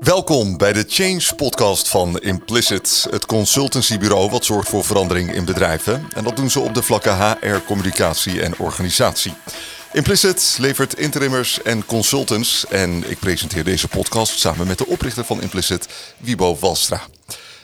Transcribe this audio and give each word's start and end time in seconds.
Welkom 0.00 0.56
bij 0.56 0.72
de 0.72 0.84
Change 0.88 1.34
Podcast 1.36 1.88
van 1.88 2.18
Implicit, 2.18 3.06
het 3.10 3.26
consultancybureau 3.26 4.30
wat 4.30 4.44
zorgt 4.44 4.68
voor 4.68 4.84
verandering 4.84 5.34
in 5.34 5.44
bedrijven. 5.44 6.08
En 6.14 6.24
dat 6.24 6.36
doen 6.36 6.50
ze 6.50 6.60
op 6.60 6.74
de 6.74 6.82
vlakken 6.82 7.18
HR, 7.18 7.56
communicatie 7.66 8.42
en 8.42 8.58
organisatie. 8.58 9.34
Implicit 9.92 10.56
levert 10.60 10.98
interimmers 10.98 11.62
en 11.62 11.86
consultants 11.86 12.66
en 12.66 13.10
ik 13.10 13.18
presenteer 13.18 13.64
deze 13.64 13.88
podcast 13.88 14.38
samen 14.38 14.66
met 14.66 14.78
de 14.78 14.86
oprichter 14.86 15.24
van 15.24 15.42
Implicit, 15.42 15.88
Wibo 16.18 16.56
Walstra. 16.60 17.00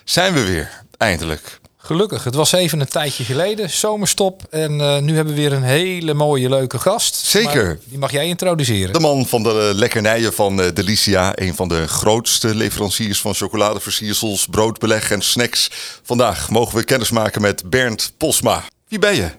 Zijn 0.05 0.35
we 0.35 0.45
weer, 0.45 0.85
eindelijk. 0.96 1.61
Gelukkig, 1.85 2.25
het 2.25 2.35
was 2.35 2.53
even 2.53 2.80
een 2.80 2.89
tijdje 2.89 3.25
geleden, 3.25 3.71
zomerstop. 3.71 4.43
En 4.51 4.73
uh, 4.73 4.99
nu 4.99 5.14
hebben 5.14 5.35
we 5.35 5.41
weer 5.41 5.53
een 5.53 5.62
hele 5.62 6.14
mooie, 6.14 6.49
leuke 6.49 6.79
gast. 6.79 7.14
Zeker. 7.14 7.64
Maar 7.64 7.77
die 7.85 7.99
mag 7.99 8.12
jij 8.12 8.27
introduceren. 8.27 8.93
De 8.93 9.01
man 9.01 9.27
van 9.27 9.43
de 9.43 9.73
lekkernijen 9.75 10.32
van 10.32 10.61
uh, 10.61 10.67
Delicia. 10.75 11.32
Een 11.35 11.55
van 11.55 11.68
de 11.68 11.89
grootste 11.89 12.55
leveranciers 12.55 13.21
van 13.21 13.35
chocoladeversiersels, 13.35 14.46
broodbeleg 14.46 15.11
en 15.11 15.22
snacks. 15.22 15.71
Vandaag 16.03 16.50
mogen 16.50 16.77
we 16.77 16.85
kennis 16.85 17.11
maken 17.11 17.43
met 17.43 17.71
Bernd 17.71 18.13
Posma. 18.17 18.64
Wie 18.89 18.99
ben 18.99 19.14
je? 19.14 19.30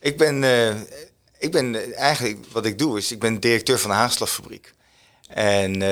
Ik 0.00 0.16
ben, 0.16 0.42
uh, 0.42 0.68
ik 1.38 1.50
ben 1.50 1.94
eigenlijk, 1.94 2.38
wat 2.52 2.66
ik 2.66 2.78
doe 2.78 2.98
is, 2.98 3.12
ik 3.12 3.20
ben 3.20 3.40
directeur 3.40 3.78
van 3.78 3.90
de 3.90 3.96
Haagslagfabriek. 3.96 4.72
En, 5.28 5.82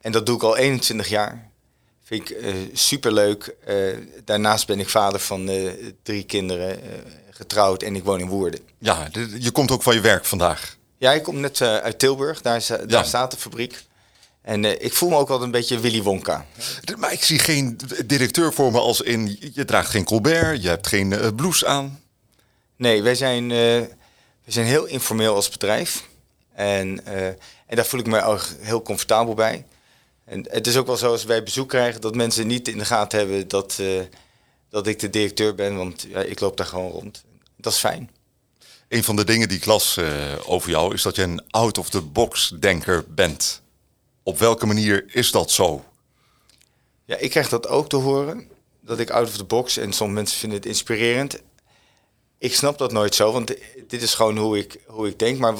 en 0.00 0.12
dat 0.12 0.26
doe 0.26 0.36
ik 0.36 0.42
al 0.42 0.56
21 0.56 1.08
jaar. 1.08 1.50
Vind 2.12 2.30
ik 2.30 2.42
uh, 2.42 2.54
superleuk. 2.72 3.54
Uh, 3.68 3.96
daarnaast 4.24 4.66
ben 4.66 4.80
ik 4.80 4.88
vader 4.88 5.20
van 5.20 5.50
uh, 5.50 5.72
drie 6.02 6.22
kinderen, 6.22 6.80
getrouwd 7.30 7.82
en 7.82 7.96
ik 7.96 8.04
woon 8.04 8.20
in 8.20 8.28
Woerden. 8.28 8.60
Ja, 8.78 9.08
je 9.38 9.50
komt 9.50 9.70
ook 9.70 9.82
van 9.82 9.94
je 9.94 10.00
werk 10.00 10.24
vandaag. 10.24 10.76
Ja, 10.98 11.12
ik 11.12 11.22
kom 11.22 11.40
net 11.40 11.60
uit 11.60 11.98
Tilburg, 11.98 12.42
daar, 12.42 12.56
is, 12.56 12.66
daar 12.66 12.86
ja. 12.86 13.02
staat 13.02 13.30
de 13.30 13.36
fabriek. 13.36 13.84
En 14.42 14.82
ik 14.84 14.92
voel 14.92 15.08
me 15.08 15.16
ook 15.16 15.28
altijd 15.28 15.42
een 15.42 15.50
beetje 15.50 15.80
Willy 15.80 16.02
Wonka. 16.02 16.46
Maar 16.96 17.12
ik 17.12 17.24
zie 17.24 17.38
geen 17.38 17.78
directeur 18.06 18.52
voor 18.52 18.72
me 18.72 18.78
als 18.78 19.00
in, 19.00 19.38
je 19.54 19.64
draagt 19.64 19.90
geen 19.90 20.04
Colbert, 20.04 20.62
je 20.62 20.68
hebt 20.68 20.86
geen 20.86 21.34
blouse 21.36 21.66
aan. 21.66 22.00
Nee, 22.76 23.02
wij 23.02 23.14
zijn, 23.14 23.48
wij 23.48 23.88
zijn 24.46 24.66
heel 24.66 24.84
informeel 24.84 25.34
als 25.34 25.48
bedrijf. 25.48 26.08
En, 26.54 27.06
en 27.66 27.76
daar 27.76 27.86
voel 27.86 28.00
ik 28.00 28.06
me 28.06 28.22
ook 28.22 28.48
heel 28.60 28.82
comfortabel 28.82 29.34
bij. 29.34 29.64
En 30.24 30.46
het 30.50 30.66
is 30.66 30.76
ook 30.76 30.86
wel 30.86 30.96
zo 30.96 31.10
als 31.10 31.24
wij 31.24 31.42
bezoek 31.42 31.68
krijgen 31.68 32.00
dat 32.00 32.14
mensen 32.14 32.46
niet 32.46 32.68
in 32.68 32.78
de 32.78 32.84
gaten 32.84 33.18
hebben 33.18 33.48
dat, 33.48 33.78
uh, 33.80 34.00
dat 34.68 34.86
ik 34.86 34.98
de 34.98 35.10
directeur 35.10 35.54
ben, 35.54 35.76
want 35.76 36.06
ja, 36.08 36.20
ik 36.20 36.40
loop 36.40 36.56
daar 36.56 36.66
gewoon 36.66 36.90
rond. 36.90 37.24
Dat 37.56 37.72
is 37.72 37.78
fijn. 37.78 38.10
Een 38.88 39.04
van 39.04 39.16
de 39.16 39.24
dingen 39.24 39.48
die 39.48 39.56
ik 39.56 39.64
las 39.64 39.96
uh, 39.96 40.34
over 40.46 40.70
jou 40.70 40.94
is 40.94 41.02
dat 41.02 41.16
je 41.16 41.22
een 41.22 41.42
out-of-the-box 41.50 42.54
denker 42.60 43.04
bent. 43.08 43.62
Op 44.22 44.38
welke 44.38 44.66
manier 44.66 45.04
is 45.14 45.30
dat 45.30 45.50
zo? 45.50 45.84
Ja, 47.04 47.16
ik 47.16 47.30
krijg 47.30 47.48
dat 47.48 47.68
ook 47.68 47.88
te 47.88 47.96
horen, 47.96 48.48
dat 48.80 48.98
ik 48.98 49.10
out 49.10 49.28
of 49.28 49.36
the 49.36 49.44
box 49.44 49.76
en 49.76 49.92
sommige 49.92 50.18
mensen 50.18 50.38
vinden 50.38 50.58
het 50.58 50.68
inspirerend. 50.68 51.40
Ik 52.38 52.54
snap 52.54 52.78
dat 52.78 52.92
nooit 52.92 53.14
zo, 53.14 53.32
want 53.32 53.54
dit 53.88 54.02
is 54.02 54.14
gewoon 54.14 54.38
hoe 54.38 54.58
ik, 54.58 54.78
hoe 54.86 55.08
ik 55.08 55.18
denk. 55.18 55.38
Maar 55.38 55.54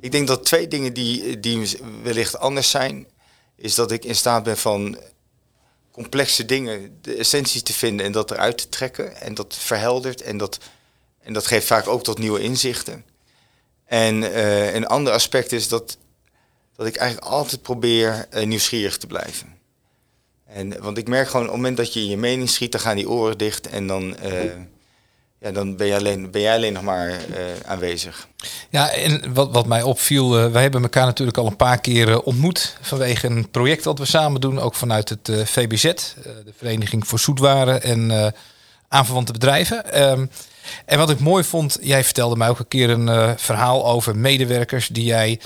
ik 0.00 0.12
denk 0.12 0.26
dat 0.26 0.44
twee 0.44 0.68
dingen 0.68 0.92
die, 0.92 1.40
die 1.40 1.78
wellicht 2.02 2.38
anders 2.38 2.70
zijn, 2.70 3.06
is 3.58 3.74
dat 3.74 3.90
ik 3.90 4.04
in 4.04 4.16
staat 4.16 4.42
ben 4.42 4.56
van 4.56 4.98
complexe 5.90 6.44
dingen, 6.44 6.98
de 7.00 7.14
essentie 7.14 7.62
te 7.62 7.72
vinden 7.72 8.06
en 8.06 8.12
dat 8.12 8.30
eruit 8.30 8.58
te 8.58 8.68
trekken. 8.68 9.20
En 9.20 9.34
dat 9.34 9.56
verheldert 9.58 10.22
en 10.22 10.38
dat, 10.38 10.58
en 11.20 11.32
dat 11.32 11.46
geeft 11.46 11.66
vaak 11.66 11.88
ook 11.88 12.02
tot 12.02 12.18
nieuwe 12.18 12.40
inzichten. 12.40 13.04
En 13.84 14.22
uh, 14.22 14.74
een 14.74 14.86
ander 14.86 15.12
aspect 15.12 15.52
is 15.52 15.68
dat, 15.68 15.98
dat 16.76 16.86
ik 16.86 16.96
eigenlijk 16.96 17.30
altijd 17.30 17.62
probeer 17.62 18.26
uh, 18.34 18.46
nieuwsgierig 18.46 18.96
te 18.96 19.06
blijven. 19.06 19.58
En, 20.46 20.82
want 20.82 20.98
ik 20.98 21.08
merk 21.08 21.26
gewoon 21.26 21.46
op 21.46 21.52
het 21.52 21.56
moment 21.56 21.76
dat 21.76 21.92
je 21.92 22.00
in 22.00 22.08
je 22.08 22.16
mening 22.16 22.50
schiet, 22.50 22.72
dan 22.72 22.80
gaan 22.80 22.96
die 22.96 23.08
oren 23.08 23.38
dicht 23.38 23.66
en 23.66 23.86
dan... 23.86 24.16
Uh, 24.24 24.52
ja, 25.40 25.50
dan 25.50 25.76
ben, 25.76 25.86
je 25.86 25.94
alleen, 25.94 26.30
ben 26.30 26.40
jij 26.40 26.54
alleen 26.54 26.72
nog 26.72 26.82
maar 26.82 27.08
uh, 27.08 27.16
aanwezig. 27.66 28.28
Ja, 28.70 28.90
en 28.90 29.34
wat, 29.34 29.52
wat 29.52 29.66
mij 29.66 29.82
opviel, 29.82 30.44
uh, 30.44 30.52
wij 30.52 30.62
hebben 30.62 30.82
elkaar 30.82 31.06
natuurlijk 31.06 31.38
al 31.38 31.46
een 31.46 31.56
paar 31.56 31.80
keer 31.80 32.08
uh, 32.08 32.18
ontmoet 32.24 32.76
vanwege 32.80 33.26
een 33.26 33.50
project 33.50 33.84
dat 33.84 33.98
we 33.98 34.04
samen 34.04 34.40
doen, 34.40 34.58
ook 34.58 34.74
vanuit 34.74 35.08
het 35.08 35.30
VBZ, 35.44 35.82
de 35.82 36.52
Vereniging 36.56 37.06
voor 37.06 37.18
Zoetwaren 37.18 37.82
en 37.82 38.34
aanverwante 38.88 39.32
bedrijven. 39.32 40.02
Um, 40.10 40.30
en 40.84 40.98
wat 40.98 41.10
ik 41.10 41.18
mooi 41.18 41.44
vond, 41.44 41.78
jij 41.80 42.04
vertelde 42.04 42.36
mij 42.36 42.48
ook 42.48 42.58
een 42.58 42.68
keer 42.68 42.90
een 42.90 43.38
verhaal 43.38 43.86
over 43.86 44.16
medewerkers 44.16 44.88
die 44.88 45.04
jij 45.04 45.40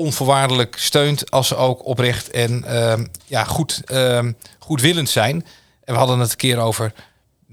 onvoorwaardelijk 0.00 0.76
steunt 0.78 1.30
als 1.30 1.48
ze 1.48 1.56
ook 1.56 1.86
oprecht 1.86 2.30
en 2.30 2.64
ehm, 2.64 3.06
ja, 3.26 3.44
goed, 3.44 3.82
ehm, 3.84 4.32
goedwillend 4.58 5.08
zijn. 5.08 5.46
En 5.84 5.92
we 5.92 5.98
hadden 5.98 6.18
het 6.18 6.30
een 6.30 6.36
keer 6.36 6.58
over 6.58 6.92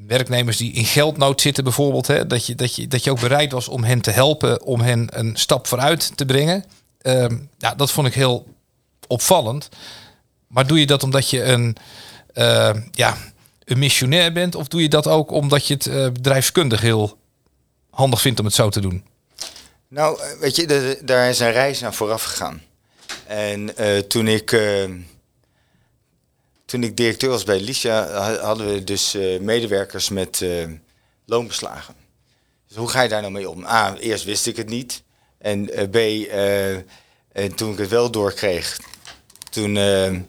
werknemers 0.05 0.57
die 0.57 0.73
in 0.73 0.85
geldnood 0.85 1.41
zitten 1.41 1.63
bijvoorbeeld, 1.63 2.07
hè, 2.07 2.27
dat, 2.27 2.45
je, 2.45 2.55
dat, 2.55 2.75
je, 2.75 2.87
dat 2.87 3.03
je 3.03 3.11
ook 3.11 3.19
bereid 3.19 3.51
was 3.51 3.67
om 3.67 3.83
hen 3.83 4.01
te 4.01 4.11
helpen, 4.11 4.63
om 4.63 4.81
hen 4.81 5.07
een 5.19 5.35
stap 5.35 5.67
vooruit 5.67 6.17
te 6.17 6.25
brengen. 6.25 6.63
Um, 7.01 7.49
ja, 7.57 7.75
dat 7.75 7.91
vond 7.91 8.07
ik 8.07 8.13
heel 8.13 8.47
opvallend. 9.07 9.69
Maar 10.47 10.67
doe 10.67 10.79
je 10.79 10.85
dat 10.85 11.03
omdat 11.03 11.29
je 11.29 11.43
een, 11.43 11.75
uh, 12.33 12.69
ja, 12.91 13.17
een 13.63 13.79
missionair 13.79 14.33
bent, 14.33 14.55
of 14.55 14.67
doe 14.67 14.81
je 14.81 14.89
dat 14.89 15.07
ook 15.07 15.31
omdat 15.31 15.67
je 15.67 15.73
het 15.73 15.85
uh, 15.85 15.93
bedrijfskundig 16.09 16.81
heel 16.81 17.17
handig 17.89 18.21
vindt 18.21 18.39
om 18.39 18.45
het 18.45 18.55
zo 18.55 18.69
te 18.69 18.81
doen? 18.81 19.05
Nou, 19.87 20.19
weet 20.39 20.55
je, 20.55 20.99
daar 21.03 21.29
is 21.29 21.39
een 21.39 21.51
reis 21.51 21.79
naar 21.79 21.93
vooraf 21.93 22.23
gegaan. 22.23 22.61
En 23.27 23.73
toen 24.07 24.27
ik 24.27 24.51
toen 26.67 26.83
ik 26.83 26.97
directeur 26.97 27.29
was 27.29 27.43
bij 27.43 27.59
Licia, 27.59 28.07
hadden 28.41 28.73
we 28.73 28.83
dus 28.83 29.15
uh, 29.15 29.39
medewerkers 29.39 30.09
met 30.09 30.41
uh, 30.41 30.67
loonbeslagen. 31.25 31.95
Dus 32.67 32.77
hoe 32.77 32.89
ga 32.89 33.01
je 33.01 33.09
daar 33.09 33.21
nou 33.21 33.33
mee 33.33 33.49
om? 33.49 33.65
A, 33.65 33.95
eerst 33.95 34.23
wist 34.23 34.47
ik 34.47 34.55
het 34.55 34.69
niet. 34.69 35.03
En 35.37 35.79
uh, 35.79 35.89
B, 35.89 35.95
en 37.31 37.55
toen 37.55 37.71
ik 37.71 37.77
het 37.77 37.89
wel 37.89 38.11
doorkreeg, 38.11 38.79
toen, 39.49 39.73
je, 39.73 40.21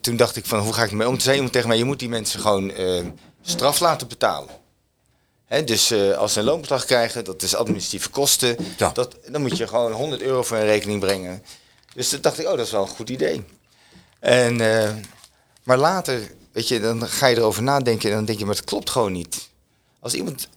toen 0.00 0.16
dacht 0.16 0.36
ik 0.36 0.46
van 0.46 0.58
hoe 0.58 0.72
ga 0.72 0.84
ik 0.84 0.90
ermee 0.90 1.06
om? 1.06 1.12
Toen 1.12 1.22
zei 1.22 1.34
iemand 1.34 1.52
tegen 1.52 1.68
mij, 1.68 1.78
je 1.78 1.84
moet 1.84 1.98
die 1.98 2.08
mensen 2.08 2.40
gewoon 2.40 2.72
straf 3.42 3.80
laten 3.80 4.08
betalen. 4.08 4.50
He, 5.44 5.64
dus 5.64 5.92
als 5.92 6.32
ze 6.32 6.38
een 6.38 6.44
loonbeslag 6.44 6.84
krijgen, 6.84 7.24
dat 7.24 7.42
is 7.42 7.54
administratieve 7.54 8.10
kosten. 8.10 8.56
Ja. 8.76 8.90
Dat, 8.90 9.18
dan 9.30 9.42
moet 9.42 9.56
je 9.56 9.66
gewoon 9.66 9.92
100 9.92 10.22
euro 10.22 10.42
voor 10.42 10.56
een 10.56 10.64
rekening 10.64 11.00
brengen. 11.00 11.42
Dus 11.94 12.08
toen 12.08 12.20
dacht 12.20 12.38
ik, 12.38 12.46
oh, 12.46 12.56
dat 12.56 12.66
is 12.66 12.72
wel 12.72 12.82
een 12.82 12.88
goed 12.88 13.10
idee. 13.10 13.44
En, 14.18 14.60
uh, 14.60 14.90
maar 15.62 15.78
later, 15.78 16.20
weet 16.52 16.68
je, 16.68 16.80
dan 16.80 17.08
ga 17.08 17.26
je 17.26 17.36
erover 17.36 17.62
nadenken 17.62 18.10
en 18.10 18.16
dan 18.16 18.24
denk 18.24 18.38
je, 18.38 18.44
maar 18.44 18.54
het 18.54 18.64
klopt 18.64 18.90
gewoon 18.90 19.12
niet. 19.12 19.48
Als 20.00 20.14
iemand 20.14 20.48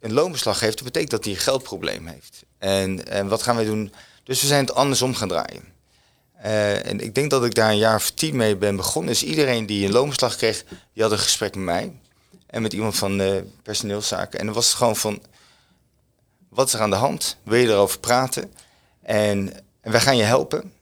een 0.00 0.12
loonbeslag 0.12 0.60
heeft, 0.60 0.74
dat 0.74 0.84
betekent 0.84 1.10
dat 1.10 1.24
hij 1.24 1.32
een 1.32 1.40
geldprobleem 1.40 2.06
heeft. 2.06 2.42
En, 2.58 3.08
en 3.08 3.28
wat 3.28 3.42
gaan 3.42 3.56
wij 3.56 3.64
doen? 3.64 3.92
Dus 4.24 4.40
we 4.40 4.46
zijn 4.46 4.64
het 4.64 4.74
andersom 4.74 5.14
gaan 5.14 5.28
draaien. 5.28 5.72
Uh, 6.44 6.86
en 6.86 7.00
ik 7.00 7.14
denk 7.14 7.30
dat 7.30 7.44
ik 7.44 7.54
daar 7.54 7.70
een 7.70 7.76
jaar 7.76 7.96
of 7.96 8.10
tien 8.10 8.36
mee 8.36 8.56
ben 8.56 8.76
begonnen. 8.76 9.12
Dus 9.12 9.22
iedereen 9.22 9.66
die 9.66 9.86
een 9.86 9.92
loonbeslag 9.92 10.36
kreeg, 10.36 10.64
die 10.92 11.02
had 11.02 11.12
een 11.12 11.18
gesprek 11.18 11.54
met 11.54 11.64
mij. 11.64 11.92
En 12.46 12.62
met 12.62 12.72
iemand 12.72 12.96
van 12.96 13.20
uh, 13.20 13.40
personeelszaken. 13.62 14.38
En 14.38 14.46
dan 14.46 14.54
was 14.54 14.66
het 14.66 14.76
gewoon 14.76 14.96
van, 14.96 15.22
wat 16.48 16.66
is 16.66 16.74
er 16.74 16.80
aan 16.80 16.90
de 16.90 16.96
hand? 16.96 17.36
Wil 17.42 17.58
je 17.58 17.68
erover 17.68 17.98
praten? 17.98 18.52
En, 19.02 19.52
en 19.80 19.90
wij 19.90 20.00
gaan 20.00 20.16
je 20.16 20.22
helpen 20.22 20.72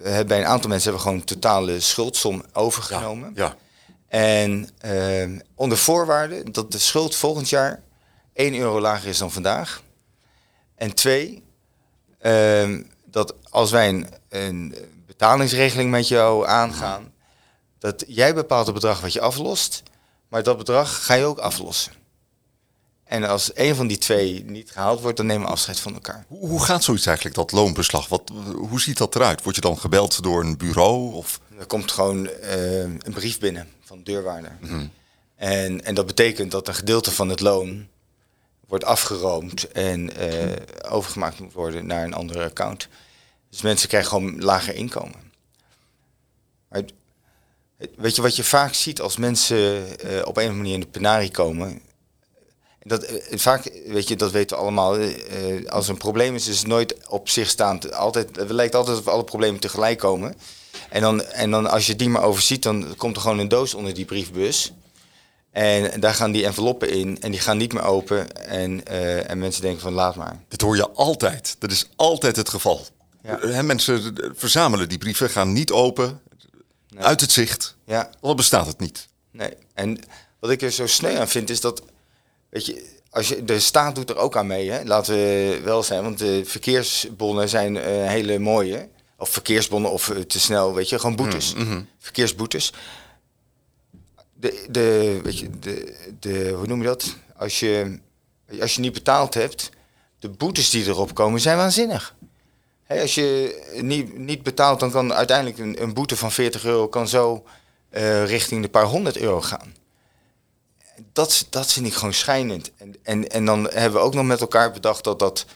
bij 0.00 0.38
een 0.38 0.46
aantal 0.46 0.70
mensen 0.70 0.90
hebben 0.90 0.92
we 0.92 0.98
gewoon 0.98 1.18
een 1.18 1.24
totale 1.24 1.80
schuldsom 1.80 2.42
overgenomen. 2.52 3.32
Ja, 3.34 3.44
ja. 3.44 3.56
En 4.12 4.68
uh, 4.84 5.40
onder 5.54 5.78
voorwaarde 5.78 6.50
dat 6.50 6.72
de 6.72 6.78
schuld 6.78 7.14
volgend 7.14 7.48
jaar 7.48 7.82
1 8.32 8.54
euro 8.54 8.80
lager 8.80 9.08
is 9.08 9.18
dan 9.18 9.32
vandaag. 9.32 9.82
En 10.74 10.94
twee, 10.94 11.42
uh, 12.22 12.78
dat 13.04 13.34
als 13.50 13.70
wij 13.70 13.88
een, 13.88 14.06
een, 14.28 14.74
betalingsregeling 15.06 15.90
met 15.90 16.08
jou 16.08 16.46
aangaan, 16.46 17.12
dat 17.78 18.04
jij 18.06 18.34
bepaalt 18.34 18.66
het 18.66 18.74
bedrag 18.74 19.00
wat 19.00 19.12
je 19.12 19.20
aflost, 19.20 19.82
maar 20.28 20.42
dat 20.42 20.58
bedrag 20.58 21.04
ga 21.04 21.14
je 21.14 21.24
ook 21.24 21.38
aflossen. 21.38 21.92
En 23.12 23.24
als 23.24 23.50
een 23.54 23.74
van 23.74 23.86
die 23.86 23.98
twee 23.98 24.44
niet 24.44 24.70
gehaald 24.70 25.00
wordt, 25.00 25.16
dan 25.16 25.26
nemen 25.26 25.46
we 25.46 25.52
afscheid 25.52 25.80
van 25.80 25.94
elkaar. 25.94 26.24
Hoe, 26.28 26.62
gaat 26.62 26.84
zoiets 26.84 27.06
eigenlijk, 27.06 27.36
dat 27.36 27.52
loonbeslag? 27.52 28.08
Wat, 28.08 28.32
hoe 28.54 28.80
ziet 28.80 28.98
dat 28.98 29.14
eruit? 29.14 29.42
Word 29.42 29.54
je 29.54 29.60
dan 29.60 29.78
gebeld 29.78 30.22
door 30.22 30.44
een 30.44 30.56
bureau? 30.56 31.14
Of? 31.14 31.40
Er 31.58 31.66
komt 31.66 31.92
gewoon 31.92 32.26
uh, 32.26 32.80
een 32.80 33.12
brief 33.12 33.38
binnen 33.38 33.68
van 33.80 33.98
de 33.98 34.04
deurwaarder. 34.04 34.56
Mm 34.60 34.68
-hmm. 34.68 34.90
en, 35.36 35.84
en 35.84 35.94
dat 35.94 36.06
betekent 36.06 36.50
dat 36.50 36.68
een 36.68 36.74
gedeelte 36.74 37.10
van 37.10 37.28
het 37.28 37.40
loon 37.40 37.88
wordt 38.66 38.84
afgeroomd 38.84 39.72
en 39.72 40.10
uh, 40.20 40.52
overgemaakt 40.88 41.40
moet 41.40 41.52
worden 41.52 41.86
naar 41.86 42.04
een 42.04 42.14
andere 42.14 42.44
account. 42.44 42.88
Dus 43.50 43.62
mensen 43.62 43.88
krijgen 43.88 44.10
gewoon 44.10 44.42
lager 44.42 44.74
inkomen. 44.74 45.32
Maar 46.68 46.82
weet 47.96 48.16
je 48.16 48.22
wat 48.22 48.36
je 48.36 48.44
vaak 48.44 48.74
ziet 48.74 49.00
als 49.00 49.16
mensen 49.16 49.56
uh, 49.56 49.86
op 49.94 50.06
een 50.06 50.24
of 50.24 50.36
andere 50.36 50.52
manier 50.52 50.74
in 50.74 50.80
de 50.80 50.86
penarie 50.86 51.30
komen? 51.30 51.90
Dat, 52.84 53.02
eh, 53.02 53.38
vaak, 53.38 53.70
weet 53.86 54.08
je, 54.08 54.16
dat 54.16 54.30
weten 54.30 54.56
we 54.56 54.62
allemaal. 54.62 54.96
eh, 54.98 55.66
als 55.68 55.84
er 55.86 55.92
een 55.92 55.98
probleem 55.98 56.34
is, 56.34 56.48
is 56.48 56.58
het 56.58 56.66
nooit 56.66 57.08
op 57.08 57.28
zich 57.28 57.48
staand. 57.48 57.92
Altijd, 57.92 58.36
het 58.36 58.50
lijkt 58.50 58.74
altijd 58.74 58.98
of 58.98 59.08
alle 59.08 59.24
problemen 59.24 59.60
tegelijk 59.60 59.98
komen. 59.98 60.34
En 60.90 61.00
dan, 61.00 61.22
en 61.24 61.50
dan 61.50 61.70
als 61.70 61.86
je 61.86 61.96
die 61.96 62.08
maar 62.08 62.22
overziet, 62.22 62.62
dan 62.62 62.94
komt 62.96 63.16
er 63.16 63.22
gewoon 63.22 63.38
een 63.38 63.48
doos 63.48 63.74
onder 63.74 63.94
die 63.94 64.04
briefbus. 64.04 64.72
En 65.50 66.00
daar 66.00 66.14
gaan 66.14 66.32
die 66.32 66.44
enveloppen 66.44 66.90
in 66.90 67.20
en 67.22 67.30
die 67.30 67.40
gaan 67.40 67.56
niet 67.56 67.72
meer 67.72 67.82
open. 67.82 68.32
En, 68.46 68.86
en 69.28 69.38
mensen 69.38 69.62
denken 69.62 69.80
van 69.80 69.92
laat 69.92 70.16
maar. 70.16 70.42
Dit 70.48 70.60
hoor 70.60 70.76
je 70.76 70.90
altijd. 70.90 71.56
Dat 71.58 71.70
is 71.70 71.88
altijd 71.96 72.36
het 72.36 72.48
geval. 72.48 72.86
Ja. 73.22 73.62
Mensen 73.62 74.14
verzamelen 74.34 74.88
die 74.88 74.98
brieven, 74.98 75.30
gaan 75.30 75.52
niet 75.52 75.70
open, 75.70 76.20
uit 76.96 77.20
het 77.20 77.32
zicht. 77.32 77.76
Ja, 77.84 78.10
Dan 78.20 78.36
bestaat 78.36 78.66
het 78.66 78.78
niet. 78.80 79.08
nee. 79.30 79.50
En 79.74 79.98
wat 80.40 80.50
ik 80.50 80.62
er 80.62 80.70
zo 80.70 80.86
sneu 80.86 81.18
aan 81.18 81.28
vind 81.28 81.50
is 81.50 81.60
dat, 81.60 81.82
weet 82.52 82.66
je, 82.66 83.00
als 83.10 83.28
je, 83.28 83.44
de 83.44 83.60
staat 83.60 83.94
doet 83.94 84.10
er 84.10 84.16
ook 84.16 84.36
aan 84.36 84.46
mee, 84.46 84.70
hè? 84.70 84.84
laten 84.84 85.14
we 85.14 85.60
wel 85.64 85.82
zijn. 85.82 86.02
Want 86.02 86.18
de 86.18 86.42
verkeersbonnen 86.44 87.48
zijn 87.48 87.76
eh, 87.76 88.06
hele 88.06 88.38
mooie. 88.38 88.88
Of 89.16 89.28
verkeersbonnen 89.28 89.90
of 89.90 90.08
eh, 90.08 90.20
te 90.20 90.40
snel, 90.40 90.74
weet 90.74 90.88
je, 90.88 90.98
gewoon 90.98 91.16
boetes. 91.16 91.54
Verkeersboetes. 91.98 92.72
De, 94.34 94.66
de, 94.70 95.20
weet 95.22 95.38
je, 95.38 95.58
de, 95.58 95.96
de, 96.20 96.52
hoe 96.56 96.66
noem 96.66 96.80
je 96.80 96.86
dat? 96.86 97.16
Als 97.36 97.60
je, 97.60 97.98
als 98.60 98.74
je 98.74 98.80
niet 98.80 98.92
betaald 98.92 99.34
hebt, 99.34 99.70
de 100.18 100.28
boetes 100.28 100.70
die 100.70 100.86
erop 100.86 101.14
komen 101.14 101.40
zijn 101.40 101.56
waanzinnig. 101.56 102.14
Als 102.88 103.14
je 103.14 103.60
niet, 103.80 104.18
niet 104.18 104.42
betaalt, 104.42 104.80
dan 104.80 104.90
kan 104.90 105.12
uiteindelijk 105.12 105.58
een, 105.58 105.82
een 105.82 105.94
boete 105.94 106.16
van 106.16 106.32
40 106.32 106.64
euro 106.64 106.88
kan 106.88 107.08
zo 107.08 107.44
eh, 107.88 108.24
richting 108.24 108.62
de 108.62 108.68
paar 108.68 108.84
honderd 108.84 109.16
euro 109.16 109.40
gaan. 109.40 109.74
Dat, 111.12 111.46
dat 111.50 111.72
vind 111.72 111.86
ik 111.86 111.94
gewoon 111.94 112.14
schijnend. 112.14 112.70
En, 112.76 112.94
en, 113.02 113.28
en 113.28 113.44
dan 113.44 113.70
hebben 113.72 114.00
we 114.00 114.06
ook 114.06 114.14
nog 114.14 114.24
met 114.24 114.40
elkaar 114.40 114.72
bedacht 114.72 115.04
dat 115.04 115.18
dat 115.18 115.46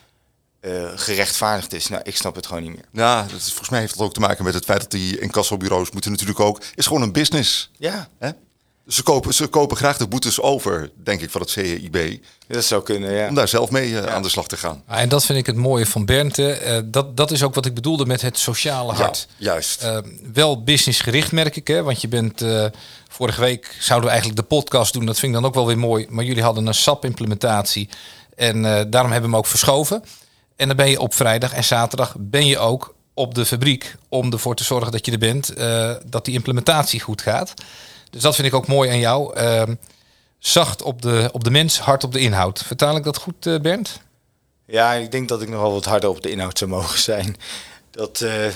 eh, 0.60 0.93
gerechtvaardigd 0.94 1.72
is. 1.72 1.88
Nou, 1.88 2.02
ik 2.04 2.16
snap 2.16 2.34
het 2.34 2.46
gewoon 2.46 2.62
niet 2.62 2.75
meer. 2.75 2.84
Ja, 2.93 3.22
dat 3.22 3.37
is, 3.40 3.48
volgens 3.48 3.69
mij 3.69 3.81
heeft 3.81 3.96
dat 3.96 4.06
ook 4.06 4.14
te 4.14 4.20
maken 4.20 4.44
met 4.44 4.54
het 4.54 4.64
feit 4.64 4.81
dat 4.81 4.90
die 4.90 5.20
incassobureaus 5.20 5.90
moeten 5.90 6.10
natuurlijk 6.10 6.40
ook... 6.40 6.62
is 6.75 6.87
gewoon 6.87 7.02
een 7.02 7.12
business. 7.12 7.70
Ja, 7.78 8.08
Hè? 8.19 8.31
Ze, 8.86 9.02
kopen, 9.02 9.34
ze 9.34 9.46
kopen 9.46 9.76
graag 9.76 9.96
de 9.96 10.06
boetes 10.06 10.40
over, 10.40 10.90
denk 11.02 11.20
ik, 11.20 11.30
van 11.30 11.40
het 11.40 11.50
CIB... 11.50 12.20
dat 12.46 12.64
zou 12.64 12.82
kunnen, 12.82 13.12
ja. 13.12 13.28
om 13.28 13.34
daar 13.34 13.48
zelf 13.48 13.70
mee 13.70 13.98
eh, 14.00 14.14
aan 14.14 14.22
de 14.22 14.28
slag 14.28 14.46
te 14.46 14.56
gaan. 14.56 14.82
Ah, 14.86 15.00
En 15.00 15.08
dat 15.08 15.24
vind 15.24 15.38
ik 15.38 15.46
het 15.46 15.56
mooie 15.56 15.86
van 15.86 16.04
Bernte. 16.04 16.52
Eh, 16.52 16.78
dat, 16.84 17.16
dat 17.16 17.30
is 17.30 17.42
ook 17.42 17.54
wat 17.54 17.66
ik 17.66 17.74
bedoelde 17.74 18.06
met 18.06 18.22
het 18.22 18.38
sociale 18.38 18.92
hart. 18.92 19.26
Ja, 19.36 19.52
juist. 19.52 19.82
Eh, 19.82 19.98
wel 20.32 20.62
businessgericht 20.62 21.32
merk 21.32 21.56
ik, 21.56 21.66
hè? 21.66 21.82
want 21.82 22.00
je 22.00 22.08
bent 22.08 22.42
eh, 22.42 22.66
vorige 23.08 23.40
week 23.40 23.76
zouden 23.78 24.08
we 24.08 24.14
eigenlijk 24.14 24.48
de 24.48 24.56
podcast 24.56 24.92
doen. 24.92 25.06
Dat 25.06 25.18
vind 25.18 25.34
ik 25.34 25.38
dan 25.40 25.48
ook 25.48 25.54
wel 25.54 25.66
weer 25.66 25.78
mooi. 25.78 26.06
Maar 26.08 26.24
jullie 26.24 26.42
hadden 26.42 26.66
een 26.66 26.74
SAP-implementatie 26.74 27.88
en 28.36 28.64
eh, 28.64 28.84
daarom 28.88 29.12
hebben 29.12 29.30
we 29.30 29.36
hem 29.36 29.36
ook 29.36 29.46
verschoven. 29.46 30.02
En 30.56 30.66
dan 30.66 30.76
ben 30.76 30.90
je 30.90 31.00
op 31.00 31.14
vrijdag 31.14 31.52
en 31.52 31.64
zaterdag 31.64 32.14
ben 32.18 32.46
je 32.46 32.58
ook 32.58 32.94
op 33.14 33.34
de 33.34 33.46
fabriek 33.46 33.96
om 34.08 34.32
ervoor 34.32 34.54
te 34.54 34.64
zorgen 34.64 34.92
dat 34.92 35.06
je 35.06 35.12
er 35.12 35.18
bent, 35.18 35.54
eh, 35.54 35.92
dat 36.06 36.24
die 36.24 36.34
implementatie 36.34 37.00
goed 37.00 37.22
gaat. 37.22 37.54
Dus 38.11 38.23
dat 38.23 38.35
vind 38.35 38.47
ik 38.47 38.55
ook 38.55 38.67
mooi 38.67 38.91
aan 38.91 38.99
jou. 38.99 39.35
Ehm, 39.35 39.75
zacht 40.38 40.82
op 40.82 41.03
de, 41.03 41.29
op 41.32 41.44
de 41.44 41.50
mens, 41.50 41.79
hard 41.79 42.05
op 42.05 42.12
de 42.12 42.19
inhoud. 42.19 42.62
Vertaal 42.62 42.97
ik 42.97 43.05
dat 43.05 43.17
goed, 43.17 43.47
eh, 43.47 43.61
Bernd? 43.61 44.00
Ja, 44.67 44.93
ik 44.93 45.11
denk 45.11 45.29
dat 45.29 45.43
ik 45.43 45.49
nogal 45.49 45.73
wat 45.73 45.85
harder 45.85 46.11
op 46.11 46.23
de 46.23 46.31
inhoud 46.31 46.58
zou 46.58 46.70
mogen 46.70 46.99
zijn. 46.99 47.37
Dat, 47.91 48.20
eh, 48.20 48.47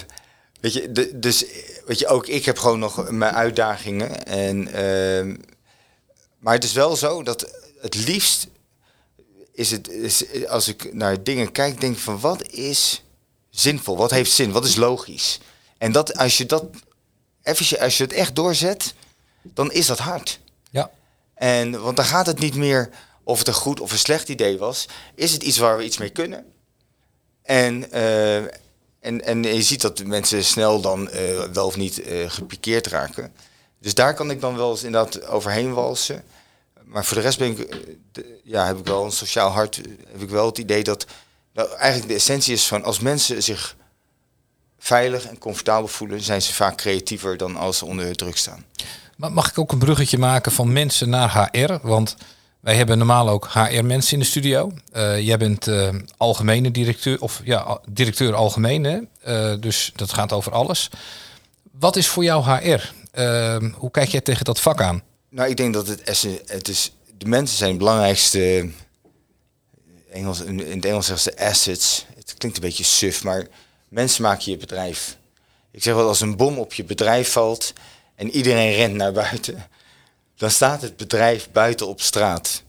weet 0.61 0.73
je, 0.73 1.11
dus, 1.14 1.44
weet 1.87 1.99
je, 1.99 2.06
ook 2.06 2.26
ik 2.26 2.44
heb 2.44 2.58
gewoon 2.58 2.79
nog 2.79 3.11
mijn 3.11 3.35
uitdagingen. 3.35 4.26
En, 4.26 4.73
ehm, 4.73 5.37
maar 6.38 6.55
het 6.55 6.64
is 6.64 6.73
wel 6.73 6.97
zo 6.97 7.23
dat 7.23 7.52
het 7.81 7.94
liefst 7.94 8.49
is 9.52 9.70
het, 9.70 9.88
is, 9.88 10.47
als 10.47 10.69
ik 10.69 10.94
naar 10.94 11.23
dingen 11.23 11.52
kijk, 11.52 11.81
denk 11.81 11.97
van 11.97 12.20
wat 12.20 12.49
is 12.49 13.02
zinvol? 13.50 13.97
Wat 13.97 14.11
heeft 14.11 14.32
zin? 14.32 14.52
Wat 14.52 14.64
is 14.64 14.76
logisch? 14.76 15.41
En 15.79 15.93
dat, 15.93 16.17
als 16.17 16.38
je 16.38 16.47
dat, 16.47 16.64
als 17.81 17.97
je 17.97 18.02
het 18.02 18.12
echt 18.12 18.35
doorzet, 18.35 18.94
dan 19.42 19.72
is 19.72 19.87
dat 19.87 19.98
hard. 19.98 20.40
Ja. 20.70 20.90
En, 21.34 21.82
want 21.82 21.96
dan 21.96 22.04
gaat 22.04 22.26
het 22.26 22.38
niet 22.38 22.54
meer 22.54 22.90
of 23.25 23.38
het 23.38 23.48
een 23.48 23.54
goed 23.54 23.81
of 23.81 23.92
een 23.92 23.98
slecht 23.98 24.28
idee 24.28 24.58
was. 24.58 24.87
Is 25.14 25.32
het 25.32 25.42
iets 25.42 25.58
waar 25.58 25.76
we 25.76 25.84
iets 25.84 25.98
mee 25.98 26.10
kunnen? 26.10 26.44
En, 27.42 27.92
eh, 27.92 28.37
en, 29.00 29.25
en 29.25 29.42
je 29.42 29.62
ziet 29.62 29.81
dat 29.81 30.04
mensen 30.04 30.44
snel 30.44 30.81
dan 30.81 31.10
eh, 31.10 31.42
wel 31.52 31.66
of 31.66 31.76
niet 31.76 32.02
eh, 32.02 32.31
gepikeerd 32.31 32.87
raken. 32.87 33.32
Dus 33.78 33.94
daar 33.94 34.14
kan 34.14 34.31
ik 34.31 34.40
dan 34.40 34.56
wel 34.56 34.70
eens 34.70 34.82
inderdaad 34.82 35.26
overheen 35.26 35.72
walsen. 35.72 36.25
Maar 36.84 37.04
voor 37.04 37.16
de 37.16 37.22
rest 37.22 37.38
ben 37.38 37.50
ik, 37.58 37.76
de- 38.12 38.40
ja, 38.44 38.66
heb 38.66 38.78
ik 38.78 38.87
wel 38.87 39.04
een 39.04 39.12
sociaal 39.12 39.50
hart. 39.50 39.76
Heb 40.10 40.20
ik 40.20 40.28
wel 40.28 40.46
het 40.46 40.58
idee 40.58 40.84
dat 40.84 41.06
nou, 41.52 41.75
eigenlijk 41.76 42.08
de 42.08 42.16
essentie 42.19 42.52
is 42.54 42.66
van 42.66 42.84
als 42.84 42.98
mensen 42.98 43.42
zich 43.42 43.76
veilig 44.78 45.26
en 45.26 45.38
comfortabel 45.38 45.88
voelen, 45.88 46.20
zijn 46.20 46.42
ze 46.42 46.54
vaak 46.54 46.76
creatiever 46.76 47.37
dan 47.37 47.56
als 47.56 47.78
ze 47.78 47.84
onder 47.84 48.16
druk 48.16 48.37
staan. 48.37 48.64
Maar 49.20 49.32
mag 49.32 49.50
ik 49.50 49.58
ook 49.58 49.72
een 49.72 49.78
bruggetje 49.78 50.19
maken 50.19 50.52
van 50.52 50.72
mensen 50.72 51.08
naar 51.08 51.49
HR? 51.52 51.78
Want 51.82 52.17
wij 52.61 52.75
hebben 52.75 52.99
normaal 52.99 53.28
ook 53.28 53.49
HR-mensen 53.52 54.12
in 54.12 54.19
de 54.19 54.25
studio. 54.25 54.72
Eh, 54.93 55.20
jij 55.20 55.38
bent 55.38 55.67
eh, 55.67 55.88
algemene 56.17 56.70
directeur, 56.70 57.20
of 57.20 57.40
ja, 57.44 57.81
directeur 57.88 58.34
algemeen, 58.34 58.84
hè? 58.84 58.99
Eh, 59.20 59.61
dus 59.61 59.93
dat 59.94 60.12
gaat 60.12 60.32
over 60.32 60.52
alles. 60.52 60.90
Wat 61.70 61.96
is 61.96 62.08
voor 62.08 62.25
jou 62.25 62.44
HR? 62.44 62.93
Ehm, 63.12 63.70
hoe 63.75 63.90
kijk 63.90 64.08
jij 64.08 64.20
tegen 64.20 64.44
dat 64.44 64.61
vak 64.61 64.82
aan? 64.82 65.02
Nou, 65.28 65.49
ik 65.49 65.56
denk 65.56 65.75
dat 65.75 65.87
het, 65.87 66.02
het 66.46 66.69
is, 66.69 66.93
de 67.19 67.26
mensen 67.26 67.56
zijn 67.56 67.70
het 67.70 67.78
belangrijkste, 67.78 68.70
Engels, 70.12 70.40
in 70.40 70.58
het 70.58 70.84
Engels 70.84 71.06
zeggen 71.06 71.32
ze 71.32 71.44
assets. 71.44 72.06
Het 72.14 72.34
klinkt 72.38 72.56
een 72.56 72.64
beetje 72.64 72.84
suf, 72.84 73.25
maar 73.25 73.46
mensen 73.88 74.23
maken 74.23 74.50
je 74.50 74.56
bedrijf. 74.56 75.16
Ik 75.70 75.82
zeg 75.82 75.94
wel, 75.94 76.08
als 76.08 76.20
een 76.20 76.37
bom 76.37 76.58
op 76.58 76.73
je 76.73 76.84
bedrijf 76.84 77.32
valt 77.32 77.73
en 78.20 78.31
iedereen 78.31 78.72
rent 78.72 78.94
naar 78.94 79.12
buiten, 79.12 79.69
dan 80.37 80.50
staat 80.50 80.82
het 80.82 80.96
bedrijf 80.96 81.50
buiten 81.52 81.87
op 81.87 82.00
straat. 82.00 82.62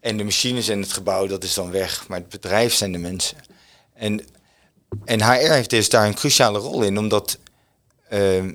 En 0.00 0.16
de 0.16 0.24
machines 0.24 0.68
en 0.68 0.80
het 0.80 0.92
gebouw, 0.92 1.26
dat 1.26 1.44
is 1.44 1.54
dan 1.54 1.70
weg. 1.70 2.08
Maar 2.08 2.18
het 2.18 2.28
bedrijf 2.28 2.74
zijn 2.74 2.92
de 2.92 2.98
mensen. 2.98 3.36
En, 3.92 4.26
en 5.04 5.22
HR 5.22 5.52
heeft 5.52 5.70
dus 5.70 5.88
daar 5.88 6.06
een 6.06 6.14
cruciale 6.14 6.58
rol 6.58 6.82
in, 6.82 6.98
omdat 6.98 7.38
ehm, 8.08 8.52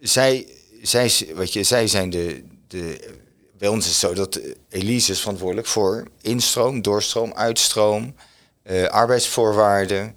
zij, 0.00 0.46
zij, 0.82 1.12
wat 1.34 1.52
je, 1.52 1.62
zij 1.62 1.86
zijn 1.86 2.10
de, 2.10 2.44
de. 2.68 3.14
Bij 3.58 3.68
ons 3.68 3.84
is 3.84 3.90
het 3.90 4.00
zo 4.00 4.14
dat 4.14 4.40
Elise 4.68 5.12
is 5.12 5.20
verantwoordelijk 5.20 5.66
voor 5.66 6.08
instroom, 6.20 6.82
doorstroom, 6.82 7.32
uitstroom, 7.32 8.14
eh, 8.62 8.84
arbeidsvoorwaarden. 8.84 10.16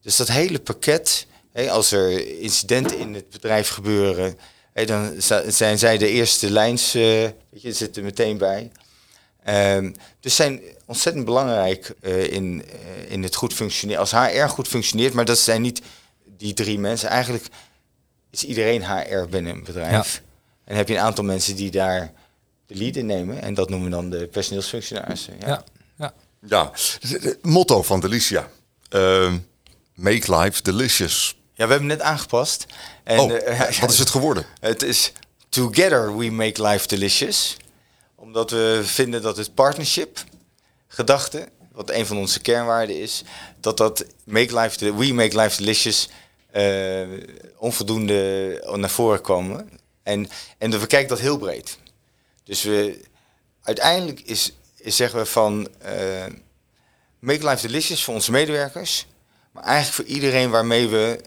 Dus 0.00 0.16
dat 0.16 0.28
hele 0.28 0.60
pakket, 0.60 1.26
hè, 1.52 1.70
als 1.70 1.92
er 1.92 2.38
incidenten 2.40 2.98
in 2.98 3.14
het 3.14 3.30
bedrijf 3.30 3.68
gebeuren, 3.68 4.38
dan 4.86 5.12
zijn 5.48 5.78
zij 5.78 5.98
de 5.98 6.08
eerste 6.08 6.50
lijns, 6.50 6.94
eh, 6.94 7.02
weet 7.02 7.62
je, 7.62 7.72
zitten 7.72 8.02
meteen 8.02 8.38
bij. 8.38 8.70
Ehm, 9.44 9.92
dus 10.20 10.34
zijn 10.36 10.60
ontzettend 10.86 11.24
belangrijk 11.24 11.92
eh, 12.00 12.32
in, 12.32 12.64
eh, 12.66 13.10
in 13.12 13.22
het 13.22 13.34
goed 13.34 13.54
functioneren. 13.54 14.00
Als 14.00 14.10
HR 14.12 14.46
goed 14.48 14.68
functioneert, 14.68 15.12
maar 15.12 15.24
dat 15.24 15.38
zijn 15.38 15.62
niet 15.62 15.82
die 16.36 16.54
drie 16.54 16.78
mensen. 16.78 17.08
Eigenlijk 17.08 17.44
is 18.30 18.44
iedereen 18.44 18.84
HR 18.84 19.28
binnen 19.30 19.54
een 19.54 19.64
bedrijf. 19.64 20.22
En 20.64 20.76
heb 20.76 20.88
je 20.88 20.94
een 20.94 21.00
aantal 21.00 21.24
mensen 21.24 21.56
die 21.56 21.70
daar 21.70 22.12
de 22.66 22.74
lead 22.74 22.96
in 22.96 23.06
nemen. 23.06 23.42
En 23.42 23.54
dat 23.54 23.68
noemen 23.70 23.88
we 23.90 23.94
dan 23.96 24.10
de 24.10 24.26
personeelsfunctionarissen. 24.26 25.34
Ja. 25.40 25.46
Ja, 25.48 25.64
ja. 25.98 26.14
Ja, 26.48 26.70
het- 27.00 27.22
het 27.22 27.44
motto 27.44 27.82
van 27.82 28.00
Delicia. 28.00 28.48
Ehm, 28.88 29.36
make 29.94 30.36
life 30.38 30.62
delicious. 30.62 31.38
Ja, 31.60 31.66
we 31.66 31.72
hebben 31.72 31.90
het 31.90 31.98
net 31.98 32.08
aangepast. 32.08 32.66
En, 33.04 33.18
oh, 33.18 33.32
eh, 33.32 33.80
wat 33.80 33.90
is 33.90 33.98
het 33.98 34.10
geworden? 34.10 34.46
Het 34.60 34.82
is 34.82 35.12
Together 35.48 36.16
we 36.16 36.30
make 36.30 36.62
life 36.62 36.86
delicious. 36.86 37.56
Omdat 38.14 38.50
we 38.50 38.80
vinden 38.84 39.22
dat 39.22 39.36
het 39.36 39.54
partnership 39.54 40.24
gedachte, 40.88 41.48
wat 41.72 41.90
een 41.90 42.06
van 42.06 42.16
onze 42.16 42.40
kernwaarden 42.40 43.00
is, 43.00 43.22
dat 43.60 43.76
dat 43.76 44.04
make 44.24 44.60
life, 44.60 44.94
we 44.94 45.12
make 45.12 45.40
life 45.40 45.56
delicious 45.56 46.08
eh, 46.50 47.08
onvoldoende 47.56 48.72
naar 48.76 48.90
voren 48.90 49.20
komen. 49.20 49.70
En, 50.02 50.30
en 50.58 50.80
we 50.80 50.86
kijken 50.86 51.08
dat 51.08 51.20
heel 51.20 51.38
breed. 51.38 51.78
Dus 52.44 52.62
we, 52.62 53.00
uiteindelijk 53.62 54.20
is, 54.20 54.52
is 54.76 54.96
zeggen 54.96 55.18
we 55.18 55.26
van 55.26 55.68
eh, 55.78 56.26
make 57.18 57.48
life 57.48 57.66
delicious 57.66 58.04
voor 58.04 58.14
onze 58.14 58.30
medewerkers, 58.30 59.06
maar 59.52 59.64
eigenlijk 59.64 59.94
voor 59.94 60.14
iedereen 60.14 60.50
waarmee 60.50 60.88
we 60.88 61.20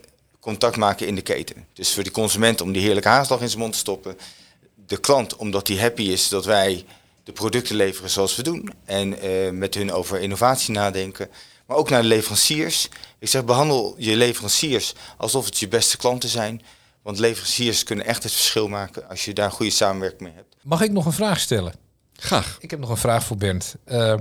contact 0.44 0.76
maken 0.76 1.06
in 1.06 1.14
de 1.14 1.22
keten. 1.22 1.66
Dus 1.72 1.92
voor 1.92 2.02
de 2.02 2.10
consument 2.10 2.60
om 2.60 2.72
die 2.72 2.82
heerlijke 2.82 3.08
haarslag 3.08 3.40
in 3.40 3.48
zijn 3.48 3.60
mond 3.60 3.72
te 3.72 3.78
stoppen. 3.78 4.16
De 4.86 4.96
klant 4.96 5.36
omdat 5.36 5.68
hij 5.68 5.76
happy 5.76 6.02
is 6.02 6.28
dat 6.28 6.44
wij 6.44 6.84
de 7.22 7.32
producten 7.32 7.76
leveren 7.76 8.10
zoals 8.10 8.36
we 8.36 8.42
doen. 8.42 8.70
En 8.84 9.20
eh, 9.20 9.50
met 9.50 9.74
hun 9.74 9.92
over 9.92 10.20
innovatie 10.20 10.74
nadenken. 10.74 11.28
Maar 11.66 11.76
ook 11.76 11.90
naar 11.90 12.02
de 12.02 12.08
leveranciers. 12.08 12.88
Ik 13.18 13.28
zeg, 13.28 13.44
behandel 13.44 13.94
je 13.98 14.16
leveranciers 14.16 14.94
alsof 15.16 15.44
het 15.44 15.58
je 15.58 15.68
beste 15.68 15.96
klanten 15.96 16.28
zijn. 16.28 16.62
Want 17.02 17.18
leveranciers 17.18 17.82
kunnen 17.82 18.06
echt 18.06 18.22
het 18.22 18.32
verschil 18.32 18.68
maken 18.68 19.08
als 19.08 19.24
je 19.24 19.32
daar 19.32 19.44
een 19.44 19.50
goede 19.50 19.72
samenwerking 19.72 20.20
mee 20.22 20.32
hebt. 20.34 20.56
Mag 20.62 20.82
ik 20.82 20.92
nog 20.92 21.06
een 21.06 21.12
vraag 21.12 21.40
stellen? 21.40 21.74
Graag. 22.16 22.56
Ik 22.60 22.70
heb 22.70 22.80
nog 22.80 22.90
een 22.90 22.96
vraag 22.96 23.24
voor 23.24 23.36
Bernd. 23.36 23.74
Uh, 23.86 24.14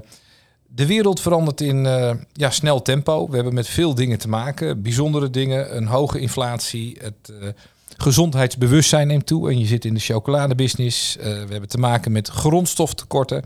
de 0.75 0.85
wereld 0.85 1.21
verandert 1.21 1.61
in 1.61 1.85
uh, 1.85 2.11
ja, 2.33 2.49
snel 2.49 2.81
tempo. 2.81 3.29
We 3.29 3.35
hebben 3.35 3.53
met 3.53 3.67
veel 3.67 3.95
dingen 3.95 4.17
te 4.17 4.29
maken. 4.29 4.81
Bijzondere 4.81 5.29
dingen, 5.29 5.75
een 5.75 5.87
hoge 5.87 6.19
inflatie. 6.19 6.97
Het 7.01 7.31
uh, 7.31 7.47
gezondheidsbewustzijn 7.97 9.07
neemt 9.07 9.25
toe. 9.25 9.49
En 9.49 9.59
je 9.59 9.65
zit 9.65 9.85
in 9.85 9.93
de 9.93 9.99
chocoladebusiness. 9.99 11.17
Uh, 11.17 11.23
we 11.23 11.51
hebben 11.51 11.69
te 11.69 11.77
maken 11.77 12.11
met 12.11 12.27
grondstoftekorten. 12.27 13.43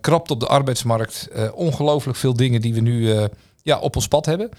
krapt 0.00 0.30
op 0.30 0.40
de 0.40 0.46
arbeidsmarkt. 0.46 1.28
ongelooflijk 1.54 2.18
veel 2.18 2.34
dingen 2.34 2.60
die 2.60 2.74
we 2.74 2.80
nu 2.80 3.28
ja, 3.62 3.78
op 3.78 3.96
ons 3.96 4.08
pad 4.08 4.26
hebben. 4.26 4.50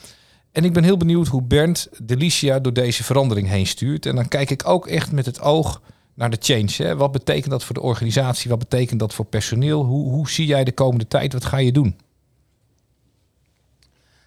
En 0.51 0.63
ik 0.63 0.73
ben 0.73 0.83
heel 0.83 0.97
benieuwd 0.97 1.27
hoe 1.27 1.41
Bernd 1.41 1.87
Delicia 2.03 2.59
door 2.59 2.73
deze 2.73 3.03
verandering 3.03 3.47
heen 3.47 3.67
stuurt. 3.67 4.05
En 4.05 4.15
dan 4.15 4.27
kijk 4.27 4.49
ik 4.49 4.67
ook 4.67 4.87
echt 4.87 5.11
met 5.11 5.25
het 5.25 5.41
oog 5.41 5.81
naar 6.13 6.29
de 6.29 6.37
change. 6.39 6.73
Hè? 6.77 6.95
Wat 6.95 7.11
betekent 7.11 7.51
dat 7.51 7.63
voor 7.63 7.75
de 7.75 7.81
organisatie? 7.81 8.49
Wat 8.49 8.59
betekent 8.59 8.99
dat 8.99 9.13
voor 9.13 9.25
personeel? 9.25 9.83
Hoe, 9.83 10.09
hoe 10.09 10.29
zie 10.29 10.45
jij 10.45 10.63
de 10.63 10.71
komende 10.71 11.07
tijd? 11.07 11.33
Wat 11.33 11.45
ga 11.45 11.57
je 11.57 11.71
doen? 11.71 11.97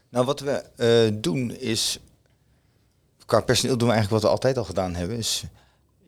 Nou, 0.09 0.27
wat 0.27 0.41
we 0.41 0.65
uh, 0.77 1.21
doen 1.21 1.51
is. 1.51 1.99
Qua 3.27 3.41
personeel 3.41 3.79
doen 3.79 3.89
we 3.89 3.95
eigenlijk 3.95 4.23
wat 4.23 4.31
we 4.31 4.37
altijd 4.37 4.59
al 4.59 4.65
gedaan 4.65 4.95
hebben. 4.95 5.17
Is 5.17 5.45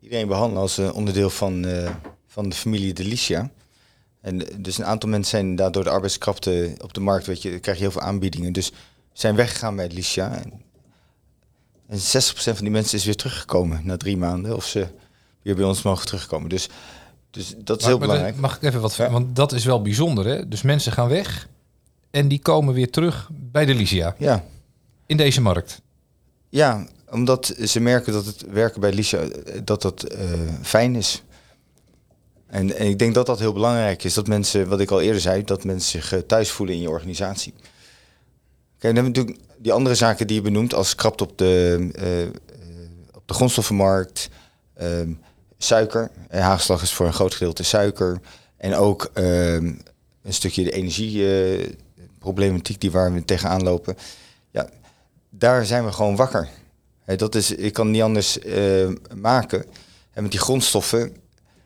iedereen 0.01 0.27
behandelen 0.27 0.61
als 0.61 0.79
uh, 0.79 0.95
onderdeel 0.95 1.29
van, 1.29 1.65
uh, 1.65 1.89
van 2.27 2.49
de 2.49 2.55
familie 2.55 2.93
Delicia. 2.93 3.49
En 4.21 4.37
dus 4.57 4.77
een 4.77 4.85
aantal 4.85 5.09
mensen 5.09 5.29
zijn 5.39 5.55
daardoor 5.55 5.83
de 5.83 5.89
arbeidskrapte 5.89 6.75
op 6.81 6.93
de 6.93 6.99
markt, 6.99 7.25
weet 7.25 7.41
je, 7.41 7.59
krijg 7.59 7.77
je 7.77 7.83
heel 7.83 7.91
veel 7.91 8.01
aanbiedingen. 8.01 8.53
Dus 8.53 8.71
zijn 9.13 9.35
weggegaan 9.35 9.75
bij 9.75 9.87
Delicia. 9.87 10.31
En, 10.31 10.61
en 11.87 11.97
60% 11.97 12.01
van 12.33 12.55
die 12.57 12.69
mensen 12.69 12.97
is 12.97 13.05
weer 13.05 13.15
teruggekomen 13.15 13.81
na 13.83 13.97
drie 13.97 14.17
maanden. 14.17 14.55
Of 14.55 14.65
ze 14.65 14.87
weer 15.41 15.55
bij 15.55 15.65
ons 15.65 15.81
mogen 15.81 16.05
terugkomen. 16.05 16.49
Dus, 16.49 16.69
dus 17.31 17.55
dat 17.57 17.79
is 17.79 17.85
heel 17.85 17.97
belangrijk. 17.97 18.35
mag 18.35 18.55
ik 18.55 18.63
even 18.63 18.81
wat 18.81 18.95
ja. 18.95 19.09
Want 19.09 19.35
dat 19.35 19.51
is 19.51 19.65
wel 19.65 19.81
bijzonder. 19.81 20.25
Hè? 20.25 20.47
Dus 20.47 20.61
mensen 20.61 20.91
gaan 20.91 21.07
weg 21.07 21.47
en 22.11 22.27
die 22.27 22.39
komen 22.39 22.73
weer 22.73 22.89
terug 22.89 23.29
bij 23.31 23.65
de 23.65 23.75
Lysia. 23.75 24.15
Ja. 24.17 24.43
In 25.05 25.17
deze 25.17 25.41
markt. 25.41 25.81
Ja, 26.49 26.87
omdat 27.09 27.55
ze 27.63 27.79
merken 27.79 28.13
dat 28.13 28.25
het 28.25 28.45
werken 28.51 28.81
bij 28.81 28.93
Lysia 28.93 29.27
dat 29.63 29.81
dat 29.81 30.13
uh, 30.13 30.19
fijn 30.61 30.95
is. 30.95 31.23
En, 32.47 32.75
en, 32.75 32.87
ik 32.87 32.99
denk 32.99 33.13
dat 33.13 33.25
dat 33.25 33.39
heel 33.39 33.53
belangrijk 33.53 34.03
is. 34.03 34.13
Dat 34.13 34.27
mensen, 34.27 34.67
wat 34.67 34.79
ik 34.79 34.91
al 34.91 35.01
eerder 35.01 35.21
zei, 35.21 35.43
dat 35.43 35.63
mensen 35.63 36.01
zich 36.01 36.13
uh, 36.13 36.19
thuis 36.19 36.51
voelen 36.51 36.75
in 36.75 36.81
je 36.81 36.89
organisatie. 36.89 37.53
Kijk, 38.77 38.95
dan 38.95 39.03
hebben 39.03 39.13
we 39.13 39.19
natuurlijk 39.19 39.47
die 39.57 39.73
andere 39.73 39.95
zaken 39.95 40.27
die 40.27 40.35
je 40.35 40.41
benoemt 40.41 40.73
als 40.73 40.95
krapt 40.95 41.21
op 41.21 41.37
de, 41.37 41.77
uh, 41.99 42.39
op 43.13 43.27
de 43.27 43.33
grondstoffenmarkt, 43.33 44.29
ehm, 44.73 45.11
suiker. 45.63 46.11
Haagslag 46.29 46.81
is 46.81 46.93
voor 46.93 47.05
een 47.05 47.13
groot 47.13 47.33
gedeelte 47.33 47.63
suiker. 47.63 48.19
En 48.57 48.75
ook 48.75 49.11
um, 49.13 49.81
een 50.23 50.33
stukje 50.33 50.63
de 50.63 50.71
energieproblematiek 50.71 52.75
uh, 52.75 52.81
die 52.81 52.91
waar 52.91 53.13
we 53.13 53.25
tegenaan 53.25 53.63
lopen. 53.63 53.97
Ja, 54.51 54.69
daar 55.29 55.65
zijn 55.65 55.85
we 55.85 55.91
gewoon 55.91 56.15
wakker. 56.15 56.49
He, 57.03 57.15
dat 57.15 57.35
is, 57.35 57.51
ik 57.51 57.73
kan 57.73 57.91
niet 57.91 58.01
anders 58.01 58.37
uh, 58.37 58.89
maken. 59.15 59.65
En 60.11 60.21
met 60.21 60.31
die 60.31 60.39
grondstoffen, 60.39 61.15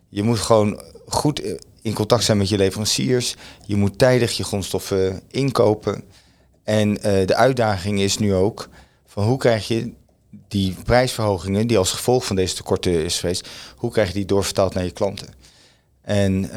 je 0.10 0.24
moet 0.24 0.40
gewoon 0.40 0.82
goed 1.08 1.42
in 1.82 1.94
contact 1.94 2.24
zijn 2.24 2.38
met 2.38 2.50
je 2.50 2.58
leveranciers. 2.58 3.36
Je 3.66 3.76
moet 3.76 3.98
tijdig 3.98 4.38
je 4.38 4.44
grondstoffen 4.44 5.22
inkopen. 5.28 6.04
En 6.64 6.94
de 7.02 7.36
uitdaging 7.36 8.00
is 8.00 8.18
nu 8.18 8.34
ook 8.34 8.70
van 9.06 9.24
hoe 9.24 9.38
krijg 9.38 9.68
je 9.68 9.94
die 10.48 10.76
prijsverhogingen 10.84 11.68
die 11.68 11.78
als 11.78 11.92
gevolg 11.92 12.26
van 12.26 12.36
deze 12.36 12.56
tekorten 12.56 13.04
is 13.04 13.20
geweest, 13.20 13.50
hoe 13.76 13.92
krijg 13.92 14.08
je 14.08 14.14
die 14.14 14.26
doorvertaald 14.26 14.74
naar 14.74 14.84
je 14.84 14.92
klanten? 14.92 15.28
En 16.02 16.50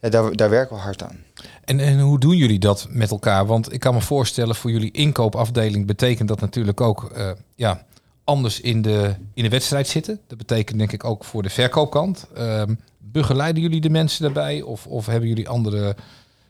ja, 0.00 0.08
daar, 0.08 0.36
daar 0.36 0.50
werken 0.50 0.76
we 0.76 0.82
hard 0.82 1.02
aan. 1.02 1.24
En, 1.64 1.80
en 1.80 2.00
hoe 2.00 2.18
doen 2.18 2.36
jullie 2.36 2.58
dat 2.58 2.86
met 2.90 3.10
elkaar? 3.10 3.46
Want 3.46 3.72
ik 3.72 3.80
kan 3.80 3.94
me 3.94 4.00
voorstellen, 4.00 4.54
voor 4.54 4.70
jullie 4.70 4.90
inkoopafdeling 4.90 5.86
betekent 5.86 6.28
dat 6.28 6.40
natuurlijk 6.40 6.80
ook 6.80 7.10
uh, 7.16 7.30
ja, 7.54 7.86
anders 8.24 8.60
in 8.60 8.82
de, 8.82 9.14
in 9.34 9.42
de 9.42 9.48
wedstrijd 9.48 9.88
zitten. 9.88 10.20
Dat 10.26 10.38
betekent 10.38 10.78
denk 10.78 10.92
ik 10.92 11.04
ook 11.04 11.24
voor 11.24 11.42
de 11.42 11.50
verkoopkant. 11.50 12.26
Um, 12.38 12.78
begeleiden 12.98 13.62
jullie 13.62 13.80
de 13.80 13.90
mensen 13.90 14.22
daarbij? 14.22 14.62
Of, 14.62 14.86
of 14.86 15.06
hebben 15.06 15.28
jullie 15.28 15.48
andere 15.48 15.96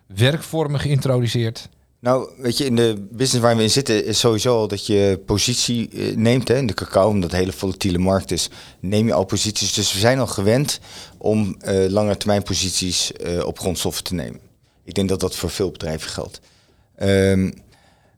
werkvormen 0.06 0.80
geïntroduceerd? 0.80 1.68
Nou, 2.00 2.30
weet 2.36 2.58
je, 2.58 2.64
in 2.64 2.76
de 2.76 3.06
business 3.10 3.44
waar 3.44 3.56
we 3.56 3.62
in 3.62 3.70
zitten 3.70 4.04
is 4.04 4.18
sowieso 4.18 4.56
al 4.56 4.68
dat 4.68 4.86
je 4.86 5.20
positie 5.26 5.88
eh, 5.88 6.16
neemt. 6.16 6.48
Hè, 6.48 6.56
in 6.56 6.66
de 6.66 6.74
cacao, 6.74 7.08
omdat 7.08 7.30
het 7.30 7.40
hele 7.40 7.52
volatiele 7.52 7.98
markt 7.98 8.30
is, 8.30 8.48
neem 8.80 9.06
je 9.06 9.12
al 9.12 9.24
posities. 9.24 9.72
Dus 9.72 9.92
we 9.92 9.98
zijn 9.98 10.18
al 10.18 10.26
gewend 10.26 10.80
om 11.18 11.56
uh, 11.64 11.86
lange 11.88 12.16
termijn 12.16 12.42
posities 12.42 13.12
uh, 13.26 13.46
op 13.46 13.58
grondstoffen 13.58 14.04
te 14.04 14.14
nemen. 14.14 14.40
Ik 14.84 14.94
denk 14.94 15.08
dat 15.08 15.20
dat 15.20 15.36
voor 15.36 15.50
veel 15.50 15.70
bedrijven 15.70 16.10
geldt. 16.10 16.40
Um, 17.02 17.54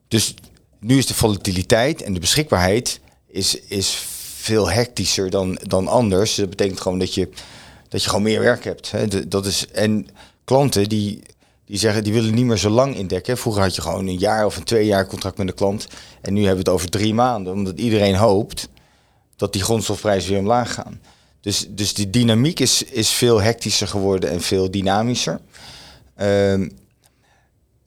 dus 0.08 0.34
nu 0.80 0.98
is 0.98 1.06
de 1.06 1.14
volatiliteit 1.14 2.02
en 2.02 2.14
de 2.14 2.20
beschikbaarheid 2.20 3.00
is, 3.28 3.60
is 3.60 4.02
veel 4.36 4.70
hectischer 4.70 5.30
dan, 5.30 5.58
dan 5.62 5.88
anders. 5.88 6.34
Dat 6.34 6.50
betekent 6.50 6.80
gewoon 6.80 6.98
dat 6.98 7.14
je, 7.14 7.28
dat 7.88 8.02
je 8.02 8.08
gewoon 8.08 8.24
meer 8.24 8.40
werk 8.40 8.64
hebt. 8.64 8.90
Hè. 8.90 9.28
Dat 9.28 9.46
is, 9.46 9.66
en 9.72 10.06
klanten 10.44 10.88
die 10.88 11.22
die 11.72 11.80
zeggen 11.80 12.04
die 12.04 12.12
willen 12.12 12.34
niet 12.34 12.44
meer 12.44 12.56
zo 12.56 12.70
lang 12.70 12.96
indekken. 12.96 13.38
Vroeger 13.38 13.62
had 13.62 13.74
je 13.74 13.82
gewoon 13.82 14.06
een 14.06 14.18
jaar 14.18 14.46
of 14.46 14.56
een 14.56 14.64
twee 14.64 14.86
jaar 14.86 15.06
contract 15.06 15.38
met 15.38 15.46
de 15.46 15.52
klant. 15.52 15.86
En 16.20 16.32
nu 16.32 16.38
hebben 16.38 16.64
we 16.64 16.70
het 16.70 16.78
over 16.78 16.90
drie 16.90 17.14
maanden, 17.14 17.52
omdat 17.52 17.78
iedereen 17.78 18.14
hoopt 18.14 18.68
dat 19.36 19.52
die 19.52 19.62
grondstofprijzen 19.62 20.30
weer 20.30 20.38
omlaag 20.38 20.74
gaan. 20.74 21.00
Dus, 21.40 21.66
dus 21.68 21.94
die 21.94 22.10
dynamiek 22.10 22.60
is, 22.60 22.82
is 22.82 23.10
veel 23.10 23.42
hectischer 23.42 23.88
geworden 23.88 24.30
en 24.30 24.40
veel 24.40 24.70
dynamischer. 24.70 25.40
Um, 26.20 26.72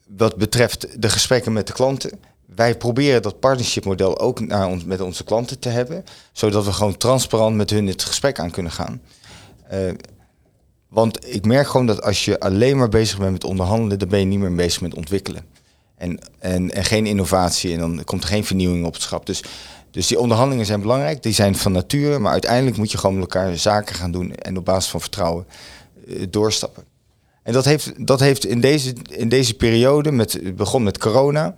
wat 0.07 0.35
betreft 0.35 1.01
de 1.01 1.09
gesprekken 1.09 1.53
met 1.53 1.67
de 1.67 1.73
klanten. 1.73 2.19
Wij 2.45 2.77
proberen 2.77 3.21
dat 3.21 3.39
partnership 3.39 3.85
model 3.85 4.19
ook 4.19 4.39
naar 4.39 4.67
ons, 4.67 4.83
met 4.83 5.01
onze 5.01 5.23
klanten 5.23 5.59
te 5.59 5.69
hebben. 5.69 6.03
Zodat 6.31 6.65
we 6.65 6.73
gewoon 6.73 6.97
transparant 6.97 7.55
met 7.55 7.69
hun 7.69 7.87
het 7.87 8.03
gesprek 8.03 8.39
aan 8.39 8.51
kunnen 8.51 8.71
gaan. 8.71 9.01
Uh, 9.73 9.91
want 10.95 11.33
ik 11.33 11.45
merk 11.45 11.67
gewoon 11.67 11.85
dat 11.85 12.01
als 12.01 12.25
je 12.25 12.39
alleen 12.39 12.77
maar 12.77 12.89
bezig 12.89 13.17
bent 13.17 13.31
met 13.31 13.43
onderhandelen, 13.43 13.99
dan 13.99 14.07
ben 14.07 14.19
je 14.19 14.25
niet 14.25 14.39
meer 14.39 14.55
bezig 14.55 14.81
met 14.81 14.95
ontwikkelen. 14.95 15.45
En, 15.97 16.19
en, 16.39 16.71
en 16.71 16.83
geen 16.83 17.05
innovatie 17.05 17.73
en 17.73 17.79
dan 17.79 18.03
komt 18.03 18.23
er 18.23 18.29
geen 18.29 18.45
vernieuwing 18.45 18.85
op 18.85 18.93
het 18.93 19.01
schap. 19.01 19.25
Dus, 19.25 19.43
dus 19.91 20.07
die 20.07 20.19
onderhandelingen 20.19 20.65
zijn 20.65 20.81
belangrijk, 20.81 21.23
die 21.23 21.33
zijn 21.33 21.55
van 21.55 21.71
nature, 21.71 22.19
maar 22.19 22.31
uiteindelijk 22.31 22.77
moet 22.77 22.91
je 22.91 22.97
gewoon 22.97 23.19
met 23.19 23.23
elkaar 23.33 23.57
zaken 23.57 23.95
gaan 23.95 24.11
doen 24.11 24.35
en 24.35 24.57
op 24.57 24.65
basis 24.65 24.91
van 24.91 25.01
vertrouwen 25.01 25.45
uh, 26.07 26.25
doorstappen. 26.29 26.83
En 27.43 27.53
dat 27.53 27.65
heeft, 27.65 28.07
dat 28.07 28.19
heeft 28.19 28.45
in, 28.45 28.61
deze, 28.61 28.95
in 29.09 29.29
deze 29.29 29.53
periode, 29.53 30.11
met, 30.11 30.33
het 30.33 30.55
begon 30.55 30.83
met 30.83 30.97
corona, 30.97 31.55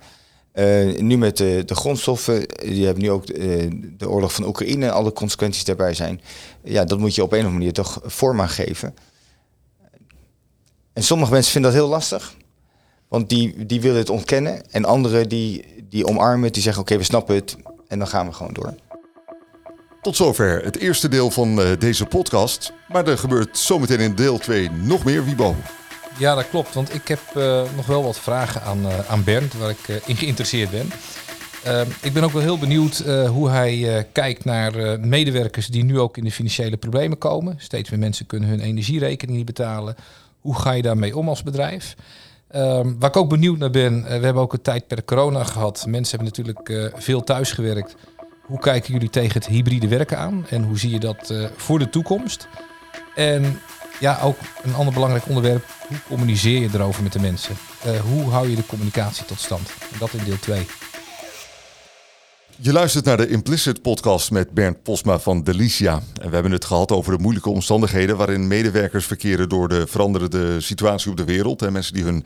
uh, 0.54 1.00
nu 1.00 1.18
met 1.18 1.36
de, 1.36 1.62
de 1.66 1.74
grondstoffen, 1.74 2.46
je 2.72 2.84
hebt 2.84 2.98
nu 2.98 3.10
ook 3.10 3.30
uh, 3.30 3.70
de 3.96 4.08
oorlog 4.08 4.32
van 4.32 4.46
Oekraïne, 4.46 4.90
alle 4.90 5.12
consequenties 5.12 5.64
daarbij 5.64 5.94
zijn. 5.94 6.20
Ja, 6.64 6.84
dat 6.84 6.98
moet 6.98 7.14
je 7.14 7.22
op 7.22 7.32
een 7.32 7.38
of 7.38 7.44
andere 7.44 7.58
manier 7.58 7.72
toch 7.72 8.00
vorm 8.04 8.40
aan 8.40 8.48
geven. 8.48 8.94
En 10.98 11.04
sommige 11.04 11.32
mensen 11.32 11.52
vinden 11.52 11.70
dat 11.70 11.80
heel 11.80 11.90
lastig. 11.90 12.34
Want 13.08 13.28
die, 13.28 13.66
die 13.66 13.80
willen 13.80 13.98
het 13.98 14.10
ontkennen. 14.10 14.70
En 14.70 14.84
anderen 14.84 15.28
die, 15.28 15.64
die 15.88 16.06
omarmen 16.06 16.44
het, 16.44 16.54
die 16.54 16.62
zeggen 16.62 16.82
oké, 16.82 16.92
okay, 16.92 17.04
we 17.04 17.10
snappen 17.10 17.34
het. 17.34 17.56
En 17.88 17.98
dan 17.98 18.08
gaan 18.08 18.26
we 18.26 18.32
gewoon 18.32 18.52
door. 18.52 18.74
Tot 20.02 20.16
zover 20.16 20.64
het 20.64 20.76
eerste 20.76 21.08
deel 21.08 21.30
van 21.30 21.60
uh, 21.60 21.66
deze 21.78 22.04
podcast. 22.04 22.72
Maar 22.88 23.06
er 23.06 23.18
gebeurt 23.18 23.58
zometeen 23.58 24.00
in 24.00 24.14
deel 24.14 24.38
2 24.38 24.70
nog 24.70 25.04
meer, 25.04 25.24
Wiebo. 25.24 25.56
Ja, 26.18 26.34
dat 26.34 26.48
klopt. 26.48 26.74
Want 26.74 26.94
ik 26.94 27.08
heb 27.08 27.20
uh, 27.36 27.62
nog 27.76 27.86
wel 27.86 28.02
wat 28.02 28.18
vragen 28.18 28.62
aan, 28.62 28.86
uh, 28.86 29.10
aan 29.10 29.24
Bernd, 29.24 29.54
waar 29.54 29.70
ik 29.70 30.02
in 30.06 30.16
geïnteresseerd 30.16 30.70
ben. 30.70 30.90
Ehm, 31.64 31.86
ik 32.02 32.12
ben 32.12 32.24
ook 32.24 32.32
wel 32.32 32.42
heel 32.42 32.58
benieuwd 32.58 32.98
hoe 33.28 33.50
hij 33.50 34.06
kijkt 34.12 34.44
naar 34.44 35.00
medewerkers 35.00 35.66
die 35.66 35.84
nu 35.84 35.98
ook 35.98 36.16
in 36.16 36.24
de 36.24 36.32
financiële 36.32 36.76
problemen 36.76 37.18
komen. 37.18 37.54
Steeds 37.58 37.90
meer 37.90 37.98
mensen 37.98 38.26
kunnen 38.26 38.48
hun 38.48 38.60
energierekening 38.60 39.36
niet 39.36 39.46
betalen 39.46 39.96
hoe 40.48 40.58
ga 40.58 40.72
je 40.72 40.82
daarmee 40.82 41.16
om 41.16 41.28
als 41.28 41.42
bedrijf? 41.42 41.94
Um, 42.56 42.96
waar 42.98 43.10
ik 43.10 43.16
ook 43.16 43.28
benieuwd 43.28 43.58
naar 43.58 43.70
ben, 43.70 43.98
uh, 43.98 44.04
we 44.04 44.24
hebben 44.24 44.42
ook 44.42 44.52
een 44.52 44.62
tijd 44.62 44.86
per 44.86 45.04
corona 45.04 45.44
gehad. 45.44 45.86
Mensen 45.86 46.18
hebben 46.18 46.36
natuurlijk 46.36 46.68
uh, 46.68 47.00
veel 47.00 47.24
thuis 47.24 47.52
gewerkt. 47.52 47.94
Hoe 48.42 48.58
kijken 48.58 48.92
jullie 48.92 49.10
tegen 49.10 49.32
het 49.32 49.46
hybride 49.46 49.88
werken 49.88 50.18
aan? 50.18 50.46
En 50.50 50.62
hoe 50.62 50.78
zie 50.78 50.90
je 50.90 50.98
dat 50.98 51.30
uh, 51.30 51.48
voor 51.56 51.78
de 51.78 51.90
toekomst? 51.90 52.48
En 53.14 53.60
ja, 54.00 54.18
ook 54.22 54.36
een 54.62 54.74
ander 54.74 54.94
belangrijk 54.94 55.28
onderwerp. 55.28 55.64
Hoe 55.88 55.98
communiceer 56.08 56.60
je 56.60 56.68
erover 56.74 57.02
met 57.02 57.12
de 57.12 57.20
mensen? 57.20 57.56
hoe 58.02 58.30
hou 58.30 58.50
je 58.50 58.56
de 58.56 58.66
communicatie 58.66 59.24
tot 59.24 59.40
stand? 59.40 59.70
En 59.92 59.98
dat 59.98 60.12
in 60.12 60.24
deel 60.24 60.38
2. 60.38 60.66
Je 62.60 62.72
luistert 62.72 63.04
naar 63.04 63.16
de 63.16 63.28
Implicit 63.28 63.82
podcast 63.82 64.30
met 64.30 64.50
Bernd 64.50 64.82
Posma 64.82 65.18
van 65.18 65.42
Delicia. 65.42 66.02
En 66.20 66.28
we 66.28 66.34
hebben 66.34 66.52
het 66.52 66.64
gehad 66.64 66.92
over 66.92 67.16
de 67.16 67.22
moeilijke 67.22 67.50
omstandigheden 67.50 68.16
waarin 68.16 68.46
medewerkers 68.46 69.06
verkeren 69.06 69.48
door 69.48 69.68
de 69.68 69.86
veranderende 69.86 70.60
situatie 70.60 71.10
op 71.10 71.16
de 71.16 71.24
wereld. 71.24 71.62
En 71.62 71.72
mensen 71.72 71.94
die 71.94 72.04
hun 72.04 72.24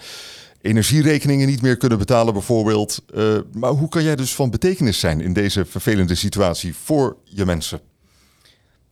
energierekeningen 0.61 1.47
niet 1.47 1.63
meer 1.63 1.77
kunnen 1.77 1.99
betalen 1.99 2.33
bijvoorbeeld. 2.33 3.03
Uh, 3.15 3.39
maar 3.53 3.71
hoe 3.71 3.89
kan 3.89 4.03
jij 4.03 4.17
dus 4.17 4.35
van 4.35 4.51
betekenis 4.51 4.99
zijn 4.99 5.21
in 5.21 5.33
deze 5.33 5.65
vervelende 5.65 6.15
situatie 6.15 6.75
voor 6.75 7.17
je 7.25 7.45
mensen? 7.45 7.81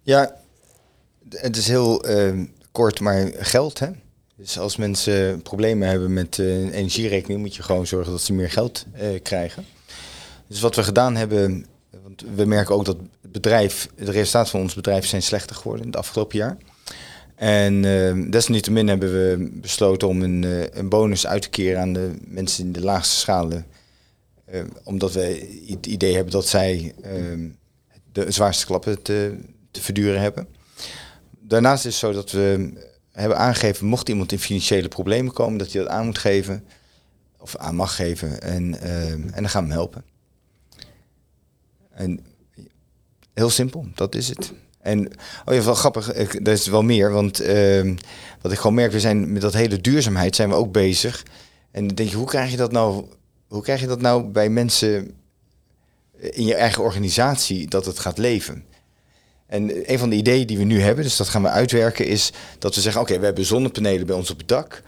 Ja, 0.03 0.37
het 1.29 1.57
is 1.57 1.67
heel 1.67 2.11
uh, 2.11 2.47
kort, 2.73 3.01
maar 3.01 3.31
geld. 3.39 3.79
Hè? 3.79 3.89
Dus 4.37 4.59
als 4.59 4.77
mensen 4.77 5.43
problemen 5.43 5.89
hebben 5.89 6.13
met 6.13 6.39
uh, 6.39 6.75
energierekening, 6.75 7.41
moet 7.41 7.57
je 7.57 7.63
gewoon 7.63 7.87
zorgen 7.87 8.13
dat 8.13 8.23
ze 8.23 8.33
meer 8.33 8.51
geld 8.51 8.87
uh, 8.95 9.21
krijgen. 9.23 9.65
Dus 10.51 10.61
wat 10.61 10.77
we 10.77 10.83
gedaan 10.83 11.17
hebben, 11.17 11.67
want 12.03 12.25
we 12.35 12.45
merken 12.45 12.75
ook 12.75 12.85
dat 12.85 12.97
het 13.23 13.33
bedrijf, 13.33 13.89
de 13.97 14.11
resultaten 14.11 14.51
van 14.51 14.61
ons 14.61 14.75
bedrijf 14.75 15.07
zijn 15.07 15.23
slechter 15.23 15.57
geworden 15.57 15.83
in 15.85 15.91
het 15.91 15.99
afgelopen 15.99 16.39
jaar. 16.39 16.57
En 17.35 17.83
uh, 17.83 18.31
desalniettemin 18.31 18.89
hebben 18.89 19.13
we 19.13 19.51
besloten 19.53 20.09
om 20.09 20.23
een, 20.23 20.43
uh, 20.43 20.63
een, 20.71 20.89
bonus 20.89 21.27
uit 21.27 21.43
te 21.43 21.49
keren 21.49 21.81
aan 21.81 21.93
de 21.93 22.11
mensen 22.27 22.65
in 22.65 22.73
de 22.73 22.81
laagste 22.81 23.17
schalen. 23.17 23.67
Uh, 24.53 24.61
omdat 24.85 25.13
we 25.13 25.61
het 25.67 25.87
idee 25.87 26.15
hebben 26.15 26.33
dat 26.33 26.47
zij 26.47 26.95
ehm, 27.03 27.49
de 28.13 28.31
zwaarste 28.31 28.67
klappen 28.67 29.03
te, 29.03 29.39
te 29.71 29.83
verduren 29.83 30.21
hebben. 30.21 30.47
Daarnaast 31.39 31.85
is 31.85 31.93
het 31.93 32.01
zo 32.01 32.13
dat 32.13 32.31
we 32.31 32.73
hebben 33.13 33.39
aangegeven, 33.39 33.87
mocht 33.87 34.09
iemand 34.09 34.33
in 34.33 34.39
financiële 34.39 34.89
problemen 34.89 35.33
komen, 35.33 35.59
dat 35.59 35.73
hij 35.73 35.83
dat 35.83 35.91
aan 35.91 36.05
moet 36.05 36.19
geven. 36.19 36.65
Of 37.39 37.57
aan 37.57 37.75
mag 37.75 37.97
geven. 37.97 38.43
En, 38.43 38.81
ehm, 38.81 39.23
en 39.23 39.41
dan 39.41 39.49
gaan 39.49 39.63
we 39.63 39.69
hem 39.69 39.79
helpen. 39.79 40.10
En 42.01 42.21
heel 43.35 43.51
simpel, 43.51 43.87
dat 43.95 44.15
is 44.15 44.29
het. 44.29 44.53
En 44.81 45.07
oh 45.45 45.55
ja, 45.55 45.63
wel 45.63 45.75
grappig, 45.75 46.13
ik, 46.13 46.45
dat 46.45 46.55
is 46.55 46.67
wel 46.67 46.83
meer, 46.83 47.11
want 47.11 47.43
uh, 47.43 47.95
wat 48.41 48.53
ik 48.53 48.59
gewoon 48.59 48.75
merk, 48.75 48.93
we 48.93 49.01
zijn 49.01 49.33
met 49.33 49.43
dat 49.43 49.53
hele 49.53 49.81
duurzaamheid 49.81 50.37
zijn 50.37 50.49
we 50.49 50.55
ook 50.55 50.73
bezig. 50.73 51.23
En 51.71 51.87
dan 51.87 51.97
denk 51.97 52.09
je, 52.09 52.17
hoe 52.17 52.27
krijg 52.27 52.51
je 52.51 52.57
dat 52.57 52.73
nou, 52.73 53.05
hoe 53.49 53.63
krijg 53.63 53.81
je 53.81 53.87
dat 53.87 54.01
nou 54.01 54.25
bij 54.25 54.49
mensen 54.49 55.15
in 56.21 56.45
je 56.45 56.55
eigen 56.55 56.83
organisatie 56.83 57.69
dat 57.69 57.85
het 57.85 57.99
gaat 57.99 58.19
leven? 58.19 58.65
En 59.47 59.93
een 59.93 59.99
van 59.99 60.11
de 60.11 60.17
ideeën 60.17 60.47
die 60.47 60.59
we 60.59 60.65
nu 60.65 60.81
hebben, 60.81 61.05
dus 61.05 61.17
dat 61.17 61.29
gaan 61.29 61.43
we 61.43 61.49
uitwerken, 61.49 62.07
is 62.07 62.33
dat 62.59 62.75
we 62.75 62.81
zeggen: 62.81 63.01
oké, 63.01 63.19
we 63.19 63.25
hebben 63.25 63.45
zonnepanelen 63.45 64.07
bij 64.07 64.17
ons 64.17 64.31
op 64.31 64.39
het 64.39 64.49
dak. 64.49 64.83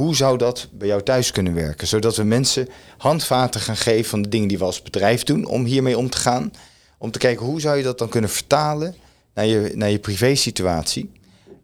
Hoe 0.00 0.16
zou 0.16 0.38
dat 0.38 0.68
bij 0.72 0.88
jou 0.88 1.02
thuis 1.02 1.30
kunnen 1.30 1.54
werken? 1.54 1.86
Zodat 1.86 2.16
we 2.16 2.22
mensen 2.22 2.68
handvaten 2.98 3.60
gaan 3.60 3.76
geven 3.76 4.10
van 4.10 4.22
de 4.22 4.28
dingen 4.28 4.48
die 4.48 4.58
we 4.58 4.64
als 4.64 4.82
bedrijf 4.82 5.22
doen 5.22 5.44
om 5.44 5.64
hiermee 5.64 5.98
om 5.98 6.10
te 6.10 6.18
gaan. 6.18 6.52
Om 6.98 7.10
te 7.10 7.18
kijken 7.18 7.46
hoe 7.46 7.60
zou 7.60 7.76
je 7.76 7.82
dat 7.82 7.98
dan 7.98 8.08
kunnen 8.08 8.30
vertalen 8.30 8.94
naar 9.34 9.46
je, 9.46 9.72
naar 9.74 9.90
je 9.90 9.98
privé 9.98 10.34
situatie. 10.34 11.12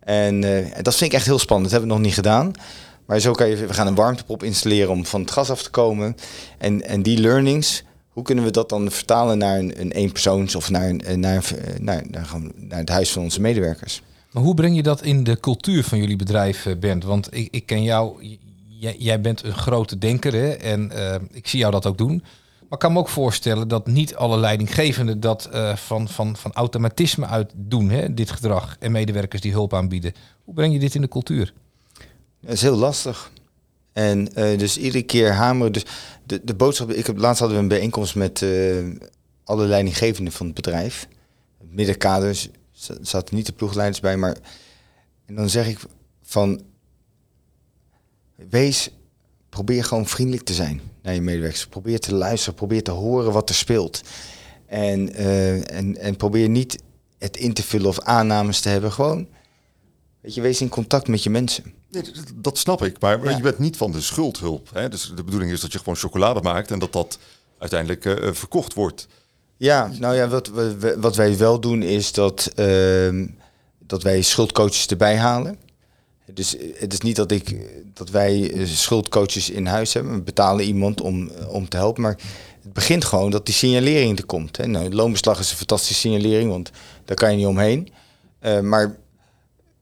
En 0.00 0.42
uh, 0.42 0.66
dat 0.82 0.94
vind 0.94 1.10
ik 1.10 1.16
echt 1.16 1.26
heel 1.26 1.38
spannend. 1.38 1.70
Dat 1.70 1.80
hebben 1.80 1.88
we 1.88 1.96
nog 1.96 2.04
niet 2.06 2.24
gedaan. 2.24 2.52
Maar 3.06 3.20
zo 3.20 3.32
kan 3.32 3.48
je, 3.48 3.56
we 3.56 3.74
gaan 3.74 3.86
een 3.86 3.94
warmtepomp 3.94 4.42
installeren 4.42 4.90
om 4.90 5.06
van 5.06 5.20
het 5.20 5.30
gas 5.30 5.50
af 5.50 5.62
te 5.62 5.70
komen. 5.70 6.16
En, 6.58 6.82
en 6.82 7.02
die 7.02 7.20
learnings, 7.20 7.84
hoe 8.08 8.22
kunnen 8.22 8.44
we 8.44 8.50
dat 8.50 8.68
dan 8.68 8.90
vertalen 8.90 9.38
naar 9.38 9.58
een, 9.58 9.80
een 9.80 9.92
eenpersoons 9.92 10.54
of 10.54 10.70
naar, 10.70 10.88
een, 10.88 11.20
naar, 11.20 11.44
naar, 11.80 12.04
naar, 12.10 12.26
naar 12.54 12.78
het 12.78 12.88
huis 12.88 13.12
van 13.12 13.22
onze 13.22 13.40
medewerkers? 13.40 14.02
Maar 14.36 14.44
hoe 14.44 14.54
breng 14.54 14.76
je 14.76 14.82
dat 14.82 15.02
in 15.02 15.24
de 15.24 15.40
cultuur 15.40 15.84
van 15.84 15.98
jullie 15.98 16.16
bedrijf, 16.16 16.66
eh, 16.66 16.76
Bernd? 16.76 17.04
Want 17.04 17.34
ik, 17.34 17.48
ik 17.50 17.66
ken 17.66 17.82
jou, 17.82 18.24
jij, 18.68 18.96
jij 18.98 19.20
bent 19.20 19.44
een 19.44 19.54
grote 19.54 19.98
denker 19.98 20.32
hè? 20.32 20.50
en 20.50 20.90
uh, 20.94 21.14
ik 21.30 21.48
zie 21.48 21.58
jou 21.58 21.72
dat 21.72 21.86
ook 21.86 21.98
doen. 21.98 22.22
Maar 22.60 22.70
ik 22.70 22.78
kan 22.78 22.92
me 22.92 22.98
ook 22.98 23.08
voorstellen 23.08 23.68
dat 23.68 23.86
niet 23.86 24.14
alle 24.14 24.38
leidinggevenden 24.38 25.20
dat 25.20 25.48
uh, 25.52 25.76
van, 25.76 26.08
van, 26.08 26.36
van 26.36 26.52
automatisme 26.52 27.26
uit 27.26 27.52
doen, 27.54 27.90
hè, 27.90 28.14
dit 28.14 28.30
gedrag. 28.30 28.76
En 28.78 28.92
medewerkers 28.92 29.42
die 29.42 29.52
hulp 29.52 29.74
aanbieden. 29.74 30.12
Hoe 30.44 30.54
breng 30.54 30.72
je 30.72 30.78
dit 30.78 30.94
in 30.94 31.00
de 31.00 31.08
cultuur? 31.08 31.52
Dat 32.40 32.52
is 32.52 32.62
heel 32.62 32.76
lastig. 32.76 33.30
En 33.92 34.24
dus 34.34 34.78
iedere 34.78 35.02
keer 35.02 35.32
hameren. 35.32 35.72
Dus 35.72 35.84
de, 36.24 36.40
de 36.44 36.54
boodschap. 36.54 36.90
Ik 36.90 37.06
heb, 37.06 37.18
laatst 37.18 37.38
hadden 37.38 37.56
we 37.56 37.62
een 37.62 37.68
bijeenkomst 37.68 38.14
met 38.14 38.44
alle 39.44 39.66
leidinggevenden 39.66 40.32
van 40.32 40.46
het 40.46 40.54
bedrijf. 40.54 41.08
Middenkaders 41.70 42.48
zaten 43.00 43.34
niet 43.34 43.46
de 43.46 43.52
ploegleiders 43.52 44.00
bij, 44.00 44.16
maar. 44.16 44.36
En 45.26 45.34
dan 45.34 45.50
zeg 45.50 45.68
ik 45.68 45.78
van. 46.22 46.62
Wees 48.50 48.90
probeer 49.48 49.84
gewoon 49.84 50.06
vriendelijk 50.06 50.44
te 50.44 50.54
zijn 50.54 50.80
naar 51.02 51.14
je 51.14 51.20
medewerkers. 51.20 51.66
Probeer 51.66 52.00
te 52.00 52.14
luisteren, 52.14 52.54
probeer 52.54 52.82
te 52.82 52.90
horen 52.90 53.32
wat 53.32 53.48
er 53.48 53.54
speelt. 53.54 54.00
En, 54.66 55.20
uh, 55.20 55.70
en, 55.70 55.96
en 55.96 56.16
probeer 56.16 56.48
niet 56.48 56.82
het 57.18 57.36
in 57.36 57.52
te 57.52 57.62
vullen 57.62 57.88
of 57.88 58.00
aannames 58.00 58.60
te 58.60 58.68
hebben. 58.68 58.92
Gewoon, 58.92 59.28
weet 60.20 60.34
je, 60.34 60.40
wees 60.40 60.60
in 60.60 60.68
contact 60.68 61.08
met 61.08 61.22
je 61.22 61.30
mensen. 61.30 61.74
Nee, 61.90 62.02
dat 62.34 62.58
snap 62.58 62.82
ik, 62.82 63.00
maar, 63.00 63.24
ja. 63.24 63.36
je 63.36 63.42
bent 63.42 63.58
niet 63.58 63.76
van 63.76 63.92
de 63.92 64.00
schuldhulp. 64.00 64.70
Hè? 64.72 64.88
Dus 64.88 65.12
de 65.14 65.24
bedoeling 65.24 65.52
is 65.52 65.60
dat 65.60 65.72
je 65.72 65.78
gewoon 65.78 65.96
chocolade 65.96 66.40
maakt 66.40 66.70
en 66.70 66.78
dat 66.78 66.92
dat 66.92 67.18
uiteindelijk 67.58 68.04
uh, 68.04 68.32
verkocht 68.32 68.74
wordt. 68.74 69.06
Ja, 69.56 69.90
nou 69.98 70.16
ja, 70.16 70.28
wat, 70.28 70.50
wat 70.96 71.16
wij 71.16 71.38
wel 71.38 71.60
doen 71.60 71.82
is 71.82 72.12
dat, 72.12 72.52
uh, 72.56 73.26
dat 73.78 74.02
wij 74.02 74.22
schuldcoaches 74.22 74.86
erbij 74.86 75.16
halen. 75.16 75.58
Dus 76.32 76.56
het 76.74 76.92
is 76.92 77.00
niet 77.00 77.16
dat, 77.16 77.32
ik, 77.32 77.56
dat 77.94 78.10
wij 78.10 78.52
schuldcoaches 78.64 79.50
in 79.50 79.66
huis 79.66 79.92
hebben. 79.92 80.14
We 80.14 80.22
betalen 80.22 80.64
iemand 80.64 81.00
om, 81.00 81.30
om 81.48 81.68
te 81.68 81.76
helpen. 81.76 82.02
Maar 82.02 82.18
het 82.62 82.72
begint 82.72 83.04
gewoon 83.04 83.30
dat 83.30 83.46
die 83.46 83.54
signalering 83.54 84.18
er 84.18 84.26
komt. 84.26 84.56
Hè. 84.56 84.66
Nou, 84.66 84.94
loonbeslag 84.94 85.38
is 85.38 85.50
een 85.50 85.56
fantastische 85.56 85.94
signalering, 85.94 86.50
want 86.50 86.70
daar 87.04 87.16
kan 87.16 87.30
je 87.30 87.36
niet 87.36 87.46
omheen. 87.46 87.88
Maar 88.62 88.96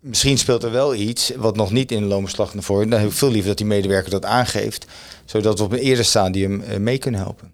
misschien 0.00 0.38
speelt 0.38 0.62
er 0.62 0.70
wel 0.70 0.94
iets 0.94 1.32
wat 1.36 1.56
nog 1.56 1.70
niet 1.72 1.92
in 1.92 2.00
de 2.00 2.08
loonbeslag 2.08 2.54
naar 2.54 2.62
voren. 2.62 2.90
Dan 2.90 3.00
heb 3.00 3.08
ik 3.08 3.14
veel 3.14 3.30
liever 3.30 3.48
dat 3.48 3.58
die 3.58 3.66
medewerker 3.66 4.10
dat 4.10 4.24
aangeeft. 4.24 4.86
Zodat 5.24 5.58
we 5.58 5.64
op 5.64 5.72
een 5.72 5.78
eerder 5.78 6.04
stadium 6.04 6.62
mee 6.78 6.98
kunnen 6.98 7.20
helpen. 7.20 7.53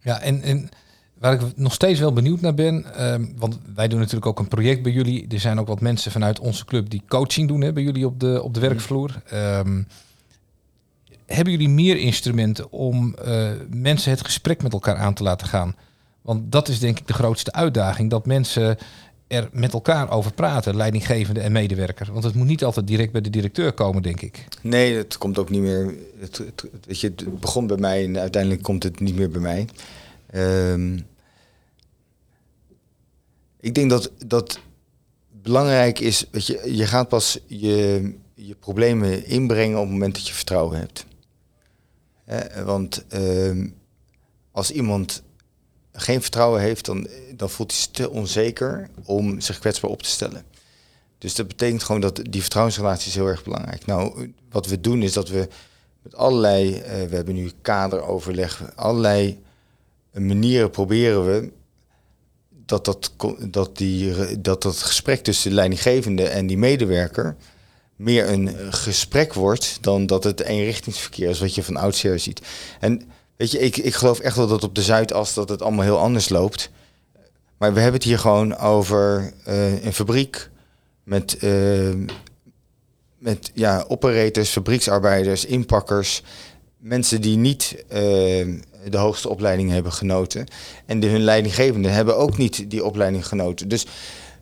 Ja, 0.00 0.20
en, 0.20 0.42
en 0.42 0.70
Waar 1.20 1.32
ik 1.32 1.56
nog 1.56 1.72
steeds 1.72 2.00
wel 2.00 2.12
benieuwd 2.12 2.40
naar 2.40 2.54
ben, 2.54 2.86
uh, 2.98 3.14
want 3.36 3.58
wij 3.74 3.88
doen 3.88 3.98
natuurlijk 3.98 4.26
ook 4.26 4.38
een 4.38 4.48
project 4.48 4.82
bij 4.82 4.92
jullie. 4.92 5.26
Er 5.28 5.40
zijn 5.40 5.60
ook 5.60 5.66
wat 5.66 5.80
mensen 5.80 6.12
vanuit 6.12 6.38
onze 6.38 6.64
club 6.64 6.90
die 6.90 7.02
coaching 7.08 7.48
doen 7.48 7.60
hè, 7.60 7.72
bij 7.72 7.82
jullie 7.82 8.06
op 8.06 8.20
de, 8.20 8.42
op 8.42 8.54
de 8.54 8.60
werkvloer. 8.60 9.22
Um, 9.34 9.86
hebben 11.26 11.52
jullie 11.52 11.68
meer 11.68 11.96
instrumenten 11.96 12.72
om 12.72 13.16
uh, 13.24 13.50
mensen 13.70 14.10
het 14.10 14.24
gesprek 14.24 14.62
met 14.62 14.72
elkaar 14.72 14.96
aan 14.96 15.14
te 15.14 15.22
laten 15.22 15.46
gaan? 15.46 15.76
Want 16.22 16.52
dat 16.52 16.68
is 16.68 16.78
denk 16.78 16.98
ik 16.98 17.06
de 17.06 17.12
grootste 17.12 17.52
uitdaging, 17.52 18.10
dat 18.10 18.26
mensen 18.26 18.76
er 19.30 19.48
met 19.52 19.72
elkaar 19.72 20.10
over 20.10 20.32
praten, 20.32 20.76
leidinggevende 20.76 21.40
en 21.40 21.52
medewerker. 21.52 22.12
Want 22.12 22.24
het 22.24 22.34
moet 22.34 22.46
niet 22.46 22.64
altijd 22.64 22.86
direct 22.86 23.12
bij 23.12 23.20
de 23.20 23.30
directeur 23.30 23.72
komen, 23.72 24.02
denk 24.02 24.20
ik. 24.20 24.44
Nee, 24.62 24.96
het 24.96 25.18
komt 25.18 25.38
ook 25.38 25.50
niet 25.50 25.60
meer. 25.60 25.94
Het, 26.18 26.42
weet 26.86 27.00
je, 27.00 27.06
het 27.06 27.40
begon 27.40 27.66
bij 27.66 27.76
mij 27.76 28.04
en 28.04 28.18
uiteindelijk 28.18 28.62
komt 28.62 28.82
het 28.82 29.00
niet 29.00 29.16
meer 29.16 29.30
bij 29.30 29.40
mij. 29.40 29.68
Um, 30.34 31.06
ik 33.60 33.74
denk 33.74 33.90
dat 33.90 34.10
dat 34.26 34.60
belangrijk 35.42 35.98
is, 35.98 36.26
dat 36.30 36.46
je, 36.46 36.76
je 36.76 36.86
gaat 36.86 37.08
pas 37.08 37.38
je, 37.46 38.14
je 38.34 38.54
problemen 38.54 39.26
inbrengen 39.26 39.76
op 39.76 39.82
het 39.82 39.92
moment 39.92 40.14
dat 40.14 40.28
je 40.28 40.34
vertrouwen 40.34 40.78
hebt. 40.78 41.06
He, 42.24 42.64
want 42.64 43.04
uh, 43.14 43.66
als 44.50 44.70
iemand 44.70 45.22
geen 45.92 46.22
vertrouwen 46.22 46.60
heeft, 46.60 46.84
dan, 46.84 47.08
dan 47.36 47.50
voelt 47.50 47.72
hij 47.72 47.86
te 47.92 48.10
onzeker 48.10 48.88
om 49.04 49.40
zich 49.40 49.58
kwetsbaar 49.58 49.90
op 49.90 50.02
te 50.02 50.08
stellen. 50.08 50.44
Dus 51.18 51.34
dat 51.34 51.48
betekent 51.48 51.82
gewoon 51.82 52.00
dat 52.00 52.20
die 52.30 52.40
vertrouwensrelatie 52.40 53.08
is 53.08 53.14
heel 53.14 53.26
erg 53.26 53.44
belangrijk. 53.44 53.86
Nou, 53.86 54.32
wat 54.50 54.66
we 54.66 54.80
doen 54.80 55.02
is 55.02 55.12
dat 55.12 55.28
we 55.28 55.48
met 56.02 56.14
allerlei, 56.14 56.74
uh, 56.74 56.82
we 56.82 57.14
hebben 57.14 57.34
nu 57.34 57.50
kaderoverleg, 57.62 58.72
allerlei 58.74 59.42
manieren 60.12 60.70
proberen 60.70 61.26
we 61.26 61.52
dat 62.48 62.84
dat, 62.84 63.12
dat, 63.38 63.76
die, 63.76 64.40
dat 64.40 64.62
dat 64.62 64.76
gesprek 64.76 65.22
tussen 65.22 65.50
de 65.50 65.56
leidinggevende 65.56 66.28
en 66.28 66.46
die 66.46 66.58
medewerker 66.58 67.36
meer 67.96 68.28
een 68.28 68.72
gesprek 68.72 69.34
wordt 69.34 69.78
dan 69.80 70.06
dat 70.06 70.24
het 70.24 70.40
eenrichtingsverkeer 70.40 71.28
is 71.28 71.40
wat 71.40 71.54
je 71.54 71.62
van 71.62 71.76
oudsher 71.76 72.18
ziet. 72.18 72.40
En 72.80 73.10
weet 73.40 73.50
je, 73.50 73.58
ik, 73.58 73.76
ik 73.76 73.94
geloof 73.94 74.18
echt 74.18 74.36
wel 74.36 74.46
dat 74.46 74.64
op 74.64 74.74
de 74.74 74.82
Zuidas 74.82 75.34
dat 75.34 75.48
het 75.48 75.62
allemaal 75.62 75.84
heel 75.84 75.98
anders 75.98 76.28
loopt. 76.28 76.70
Maar 77.58 77.74
we 77.74 77.80
hebben 77.80 78.00
het 78.00 78.08
hier 78.08 78.18
gewoon 78.18 78.56
over 78.56 79.32
uh, 79.48 79.84
een 79.84 79.92
fabriek 79.92 80.50
met, 81.02 81.36
uh, 81.42 81.94
met 83.18 83.50
ja, 83.54 83.84
operators, 83.88 84.50
fabrieksarbeiders, 84.50 85.44
inpakkers, 85.44 86.22
mensen 86.78 87.20
die 87.20 87.36
niet 87.36 87.84
uh, 87.88 87.98
de 88.90 88.96
hoogste 88.96 89.28
opleiding 89.28 89.70
hebben 89.70 89.92
genoten. 89.92 90.46
En 90.86 91.00
de, 91.00 91.06
hun 91.06 91.22
leidinggevenden 91.22 91.92
hebben 91.92 92.16
ook 92.16 92.36
niet 92.36 92.70
die 92.70 92.84
opleiding 92.84 93.26
genoten. 93.26 93.68
Dus, 93.68 93.86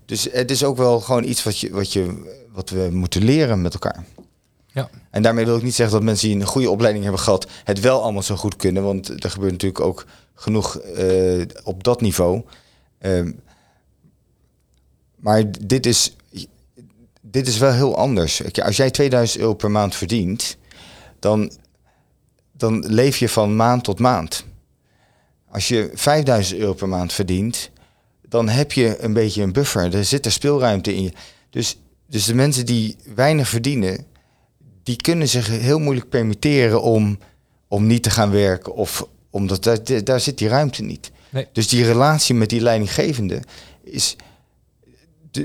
dus 0.04 0.28
het 0.32 0.50
is 0.50 0.64
ook 0.64 0.76
wel 0.76 1.00
gewoon 1.00 1.24
iets 1.24 1.42
wat, 1.42 1.58
je, 1.58 1.70
wat, 1.70 1.92
je, 1.92 2.32
wat 2.52 2.70
we 2.70 2.88
moeten 2.92 3.24
leren 3.24 3.62
met 3.62 3.72
elkaar. 3.72 4.04
Ja. 4.78 4.90
En 5.10 5.22
daarmee 5.22 5.44
wil 5.44 5.56
ik 5.56 5.62
niet 5.62 5.74
zeggen 5.74 5.96
dat 5.96 6.04
mensen 6.04 6.28
die 6.28 6.40
een 6.40 6.46
goede 6.46 6.70
opleiding 6.70 7.04
hebben 7.04 7.22
gehad, 7.22 7.46
het 7.64 7.80
wel 7.80 8.02
allemaal 8.02 8.22
zo 8.22 8.36
goed 8.36 8.56
kunnen. 8.56 8.82
Want 8.82 9.24
er 9.24 9.30
gebeurt 9.30 9.52
natuurlijk 9.52 9.80
ook 9.80 10.06
genoeg 10.34 10.80
uh, 10.96 11.42
op 11.64 11.84
dat 11.84 12.00
niveau. 12.00 12.42
Uh, 13.00 13.32
maar 15.16 15.44
dit 15.66 15.86
is, 15.86 16.16
dit 17.20 17.46
is 17.46 17.58
wel 17.58 17.72
heel 17.72 17.96
anders. 17.96 18.60
Als 18.62 18.76
jij 18.76 18.90
2000 18.90 19.40
euro 19.40 19.54
per 19.54 19.70
maand 19.70 19.94
verdient, 19.94 20.56
dan 21.18 21.52
dan 22.52 22.86
leef 22.86 23.16
je 23.16 23.28
van 23.28 23.56
maand 23.56 23.84
tot 23.84 23.98
maand. 23.98 24.44
Als 25.50 25.68
je 25.68 25.90
5000 25.94 26.60
euro 26.60 26.72
per 26.74 26.88
maand 26.88 27.12
verdient, 27.12 27.70
dan 28.28 28.48
heb 28.48 28.72
je 28.72 29.02
een 29.02 29.12
beetje 29.12 29.42
een 29.42 29.52
buffer. 29.52 29.94
Er 29.94 30.04
zit 30.04 30.24
er 30.24 30.32
speelruimte 30.32 30.94
in 30.94 31.02
je. 31.02 31.12
Dus 31.50 31.78
dus 32.08 32.24
de 32.24 32.34
mensen 32.34 32.66
die 32.66 32.96
weinig 33.14 33.48
verdienen, 33.48 34.06
die 34.88 34.96
kunnen 34.96 35.28
zich 35.28 35.46
heel 35.46 35.78
moeilijk 35.78 36.08
permitteren 36.08 36.82
om, 36.82 37.18
om 37.68 37.86
niet 37.86 38.02
te 38.02 38.10
gaan 38.10 38.30
werken. 38.30 38.74
Of 38.74 39.08
omdat 39.30 39.64
daar, 39.64 40.04
daar 40.04 40.20
zit 40.20 40.38
die 40.38 40.48
ruimte 40.48 40.82
niet. 40.82 41.10
Nee. 41.30 41.46
Dus 41.52 41.68
die 41.68 41.84
relatie 41.84 42.34
met 42.34 42.48
die 42.48 42.60
leidinggevende 42.60 43.42
is. 43.82 44.16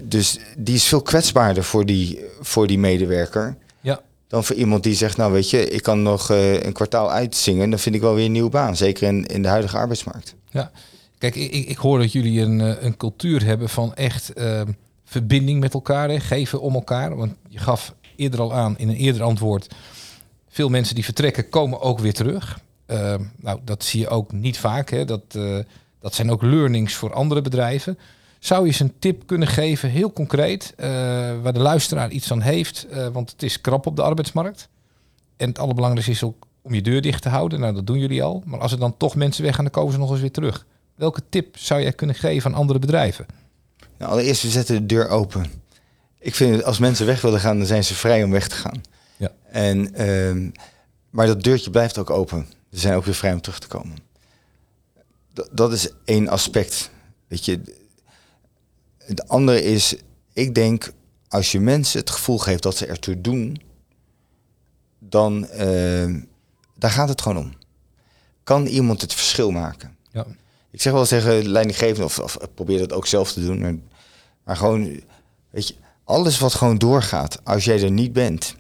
Dus 0.04 0.40
die 0.58 0.76
is 0.76 0.84
veel 0.84 1.02
kwetsbaarder 1.02 1.64
voor 1.64 1.86
die, 1.86 2.20
voor 2.42 2.68
die 2.68 2.80
medewerker. 2.80 3.58
Ja. 3.82 4.02
Dan 4.28 4.44
voor 4.44 4.56
iemand 4.56 4.84
die 4.84 4.96
zegt, 4.96 5.18
nou 5.18 5.32
weet 5.32 5.50
je, 5.50 5.70
ik 5.70 5.84
kan 5.84 6.02
nog 6.02 6.30
eh, 6.30 6.64
een 6.64 6.74
kwartaal 6.74 7.12
uitzingen. 7.12 7.70
Dan 7.70 7.80
vind 7.80 7.96
ik 7.96 8.02
wel 8.02 8.16
weer 8.16 8.26
een 8.26 8.32
nieuwe 8.32 8.50
baan. 8.50 8.76
Zeker 8.76 9.08
in, 9.08 9.26
in 9.26 9.42
de 9.42 9.48
huidige 9.48 9.78
arbeidsmarkt. 9.78 10.36
Ja, 10.50 10.72
kijk, 11.18 11.36
ik, 11.36 11.68
ik 11.68 11.78
hoor 11.78 12.00
dat 12.00 12.12
jullie 12.12 12.42
een, 12.42 12.62
eh, 12.62 12.84
een 12.84 12.98
cultuur 12.98 13.46
hebben 13.46 13.70
van 13.70 13.96
echt 13.96 14.34
eh, 14.34 14.62
verbinding 15.06 15.60
met 15.60 15.74
elkaar, 15.74 16.10
hè, 16.10 16.20
geven 16.20 16.62
om 16.62 16.74
elkaar. 16.74 17.16
Want 17.16 17.34
je 17.48 17.60
gaf 17.60 17.94
eerder 18.16 18.40
al 18.42 18.54
aan 18.54 18.78
in 18.78 18.90
een 18.90 18.96
eerder 18.96 19.24
antwoord, 19.24 19.68
veel 20.50 20.70
mensen 20.70 20.96
die 20.96 21.04
vertrekken 21.04 21.50
komen 21.50 21.82
ook 21.82 22.00
weer 22.00 22.14
terug. 22.14 22.60
Eh, 22.86 23.16
nou, 23.36 23.60
dat 23.64 23.84
zie 23.84 24.00
je 24.00 24.08
ook 24.08 24.32
niet 24.32 24.58
vaak. 24.58 24.90
Hè. 24.90 25.06
Dat, 25.06 25.24
eh, 25.32 25.58
dat 26.00 26.16
zijn 26.16 26.32
ook 26.32 26.42
learnings 26.42 26.94
voor 26.94 27.14
andere 27.14 27.42
bedrijven. 27.42 27.98
Zou 28.40 28.62
je 28.62 28.68
eens 28.68 28.80
een 28.80 28.94
tip 29.00 29.28
kunnen 29.28 29.48
geven, 29.48 29.90
heel 29.90 30.14
concreet, 30.14 30.74
eh, 30.78 30.90
waar 31.42 31.54
de 31.54 31.60
luisteraar 31.60 32.12
iets 32.12 32.32
aan 32.32 32.42
heeft? 32.42 32.88
eh, 32.90 33.08
want 33.08 33.32
het 33.32 33.44
is 33.44 33.62
krap 33.62 33.86
op 33.86 33.96
de 33.96 34.02
arbeidsmarkt. 34.02 34.70
En 35.38 35.48
het 35.48 35.60
allerbelangrijkste 35.60 36.12
is 36.12 36.24
ook 36.24 36.46
om 36.62 36.74
je 36.74 36.82
deur 36.82 37.02
dicht 37.02 37.22
te 37.22 37.30
houden. 37.30 37.60
Nou, 37.60 37.74
dat 37.74 37.88
doen 37.88 38.00
jullie 38.00 38.24
al. 38.24 38.44
Maar 38.46 38.60
als 38.60 38.72
er 38.72 38.80
dan 38.80 38.98
toch 38.98 39.16
mensen 39.16 39.44
weggaan, 39.44 39.64
dan 39.64 39.74
komen 39.74 39.94
ze 39.94 40.00
nog 40.00 40.12
eens 40.12 40.22
weer 40.22 40.32
terug. 40.32 40.66
Welke 40.96 41.22
tip 41.30 41.58
zou 41.58 41.82
jij 41.82 41.94
kunnen 41.94 42.16
geven 42.16 42.52
aan 42.52 42.58
andere 42.58 42.80
bedrijven? 42.80 43.26
Nou, 43.98 44.12
allereerst, 44.12 44.42
we 44.42 44.50
zetten 44.50 44.76
de 44.76 44.86
deur 44.86 45.10
open. 45.10 45.46
Ik 46.24 46.36
vind 46.36 46.64
als 46.64 46.80
mensen 46.80 47.06
weg 47.06 47.22
willen 47.22 47.40
gaan, 47.40 47.58
dan 47.58 47.68
zijn 47.68 47.84
ze 47.84 47.96
vrij 47.96 48.24
om 48.24 48.32
weg 48.32 48.48
te 48.48 48.56
gaan. 48.56 48.82
Ja. 49.18 49.32
En, 49.52 49.94
ehm, 49.96 50.50
maar 51.10 51.28
dat 51.28 51.44
deurtje 51.44 51.70
blijft 51.70 51.98
ook 51.98 52.10
open. 52.10 52.48
Ze 52.72 52.80
zijn 52.80 52.96
ook 52.96 53.06
weer 53.06 53.14
vrij 53.16 53.34
om 53.34 53.42
terug 53.42 53.60
te 53.60 53.68
komen. 53.68 53.98
Dat, 55.34 55.50
dat 55.52 55.74
is 55.74 55.90
één 56.06 56.28
aspect. 56.28 56.90
Weet 57.28 57.46
je. 57.46 57.62
Het 58.98 59.28
andere 59.28 59.64
is, 59.64 59.96
ik 60.34 60.56
denk, 60.56 60.92
als 61.28 61.52
je 61.52 61.60
mensen 61.60 62.00
het 62.00 62.10
gevoel 62.10 62.38
geeft 62.38 62.64
dat 62.64 62.78
ze 62.78 62.86
ertoe 62.86 63.22
doen, 63.22 63.62
dan 65.00 65.48
ehm, 65.48 66.20
daar 66.76 66.92
gaat 66.92 67.10
het 67.10 67.22
gewoon 67.22 67.38
om. 67.38 67.54
Kan 68.44 68.66
iemand 68.66 69.02
het 69.02 69.14
verschil 69.14 69.52
maken? 69.52 69.98
Ja. 70.12 70.26
Ik 70.72 70.82
zeg 70.82 70.94
wel 70.94 71.06
tegen 71.06 71.48
leidinggevenden, 71.48 72.06
of, 72.06 72.20
of 72.20 72.38
probeer 72.54 72.80
dat 72.80 72.94
ook 72.94 73.08
zelf 73.08 73.34
te 73.34 73.46
doen. 73.46 73.60
Maar, 73.60 73.76
maar 74.44 74.58
gewoon, 74.58 75.02
weet 75.50 75.68
je, 75.68 75.76
alles 76.04 76.40
wat 76.40 76.54
gewoon 76.54 76.78
doorgaat, 76.78 77.40
als 77.44 77.66
jij 77.66 77.84
er 77.84 77.92
niet 77.92 78.14
bent, 78.14 78.56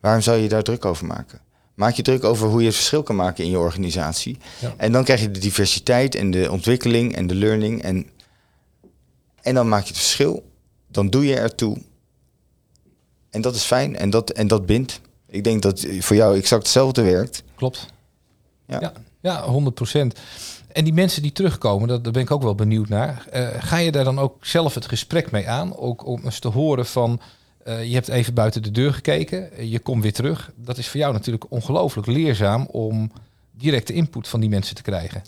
waarom 0.00 0.20
zou 0.20 0.38
je 0.38 0.48
daar 0.48 0.62
druk 0.62 0.84
over 0.84 1.06
maken? 1.06 1.40
Maak 1.74 1.94
je 1.94 2.02
druk 2.02 2.24
over 2.24 2.48
hoe 2.48 2.60
je 2.60 2.66
het 2.66 2.74
verschil 2.74 3.02
kan 3.02 3.16
maken 3.16 3.44
in 3.44 3.50
je 3.50 3.58
organisatie. 3.58 4.38
Ja. 4.60 4.74
En 4.76 4.92
dan 4.92 5.04
krijg 5.04 5.20
je 5.20 5.30
de 5.30 5.40
diversiteit 5.40 6.14
en 6.14 6.30
de 6.30 6.50
ontwikkeling 6.50 7.14
en 7.14 7.26
de 7.26 7.34
learning. 7.34 7.82
En, 7.82 8.06
en 9.42 9.54
dan 9.54 9.68
maak 9.68 9.82
je 9.82 9.88
het 9.88 9.96
verschil. 9.96 10.50
Dan 10.88 11.10
doe 11.10 11.26
je 11.26 11.36
ertoe. 11.36 11.78
En 13.30 13.40
dat 13.40 13.54
is 13.54 13.62
fijn 13.62 13.96
en 13.96 14.10
dat, 14.10 14.30
en 14.30 14.48
dat 14.48 14.66
bindt. 14.66 15.00
Ik 15.28 15.44
denk 15.44 15.62
dat 15.62 15.86
voor 15.98 16.16
jou 16.16 16.36
exact 16.36 16.62
hetzelfde 16.62 17.02
werkt. 17.02 17.42
Klopt. 17.54 17.86
Ja. 18.66 18.80
Ja, 18.80 18.92
ja 19.20 19.42
100 19.42 19.74
En 20.74 20.84
die 20.84 20.92
mensen 20.92 21.22
die 21.22 21.32
terugkomen, 21.32 21.88
dat, 21.88 22.04
daar 22.04 22.12
ben 22.12 22.22
ik 22.22 22.30
ook 22.30 22.42
wel 22.42 22.54
benieuwd 22.54 22.88
naar. 22.88 23.26
Eh, 23.30 23.48
ga 23.58 23.76
je 23.76 23.92
daar 23.92 24.04
dan 24.04 24.18
ook 24.18 24.46
zelf 24.46 24.74
het 24.74 24.86
gesprek 24.88 25.30
mee 25.30 25.48
aan? 25.48 25.76
Ook 25.76 26.06
om 26.06 26.20
eens 26.24 26.38
te 26.38 26.48
horen 26.48 26.86
van, 26.86 27.20
eh, 27.64 27.84
je 27.84 27.94
hebt 27.94 28.08
even 28.08 28.34
buiten 28.34 28.62
de 28.62 28.70
deur 28.70 28.92
gekeken, 28.94 29.52
eh, 29.52 29.72
je 29.72 29.78
komt 29.78 30.02
weer 30.02 30.12
terug. 30.12 30.52
Dat 30.56 30.78
is 30.78 30.88
voor 30.88 31.00
jou 31.00 31.12
natuurlijk 31.12 31.44
ongelooflijk 31.48 32.06
leerzaam 32.06 32.66
om 32.70 33.12
directe 33.52 33.92
input 33.92 34.28
van 34.28 34.40
die 34.40 34.48
mensen 34.48 34.74
te 34.74 34.82
krijgen. 34.82 35.22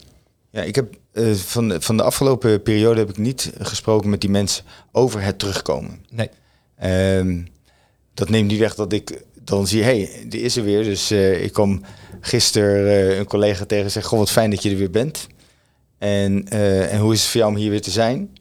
Ja, 0.51 0.63
ik 0.63 0.75
heb 0.75 0.95
van, 1.35 1.69
de- 1.69 1.81
van 1.81 1.97
de 1.97 2.03
afgelopen 2.03 2.63
periode 2.63 3.01
heb 3.01 3.09
ik 3.11 3.19
niet 3.19 3.53
gesproken 3.59 4.11
met 4.11 4.21
die 4.21 4.31
mensen 4.31 4.65
over 4.93 5.23
het 5.23 5.39
terugkomen. 5.39 6.05
Nee. 6.11 6.31
Ehm, 6.77 7.43
dat 8.15 8.29
neemt 8.29 8.49
niet 8.51 8.59
weg 8.59 8.75
dat 8.75 8.93
ik 8.93 9.23
dan 9.45 9.67
zie, 9.67 9.83
hé, 9.83 10.03
hey, 10.05 10.27
die 10.29 10.41
is 10.41 10.57
er 10.57 10.65
weer. 10.65 10.83
Dus 10.85 11.11
ik 11.13 11.53
kwam 11.53 11.83
gisteren 12.21 13.19
een 13.19 13.27
collega 13.27 13.65
tegen 13.65 13.85
en 13.85 13.91
zeg, 13.91 14.05
goh, 14.05 14.19
wat 14.19 14.31
fijn 14.31 14.51
dat 14.51 14.63
je 14.63 14.71
er 14.71 14.77
weer 14.77 14.91
bent. 14.91 15.27
En, 15.99 16.49
eh, 16.49 16.93
en 16.93 17.01
hoe 17.01 17.13
is 17.13 17.21
het 17.21 17.31
voor 17.31 17.41
jou 17.41 17.53
om 17.53 17.59
hier 17.59 17.71
weer 17.71 17.83
te 17.83 17.91
zijn? 17.91 18.39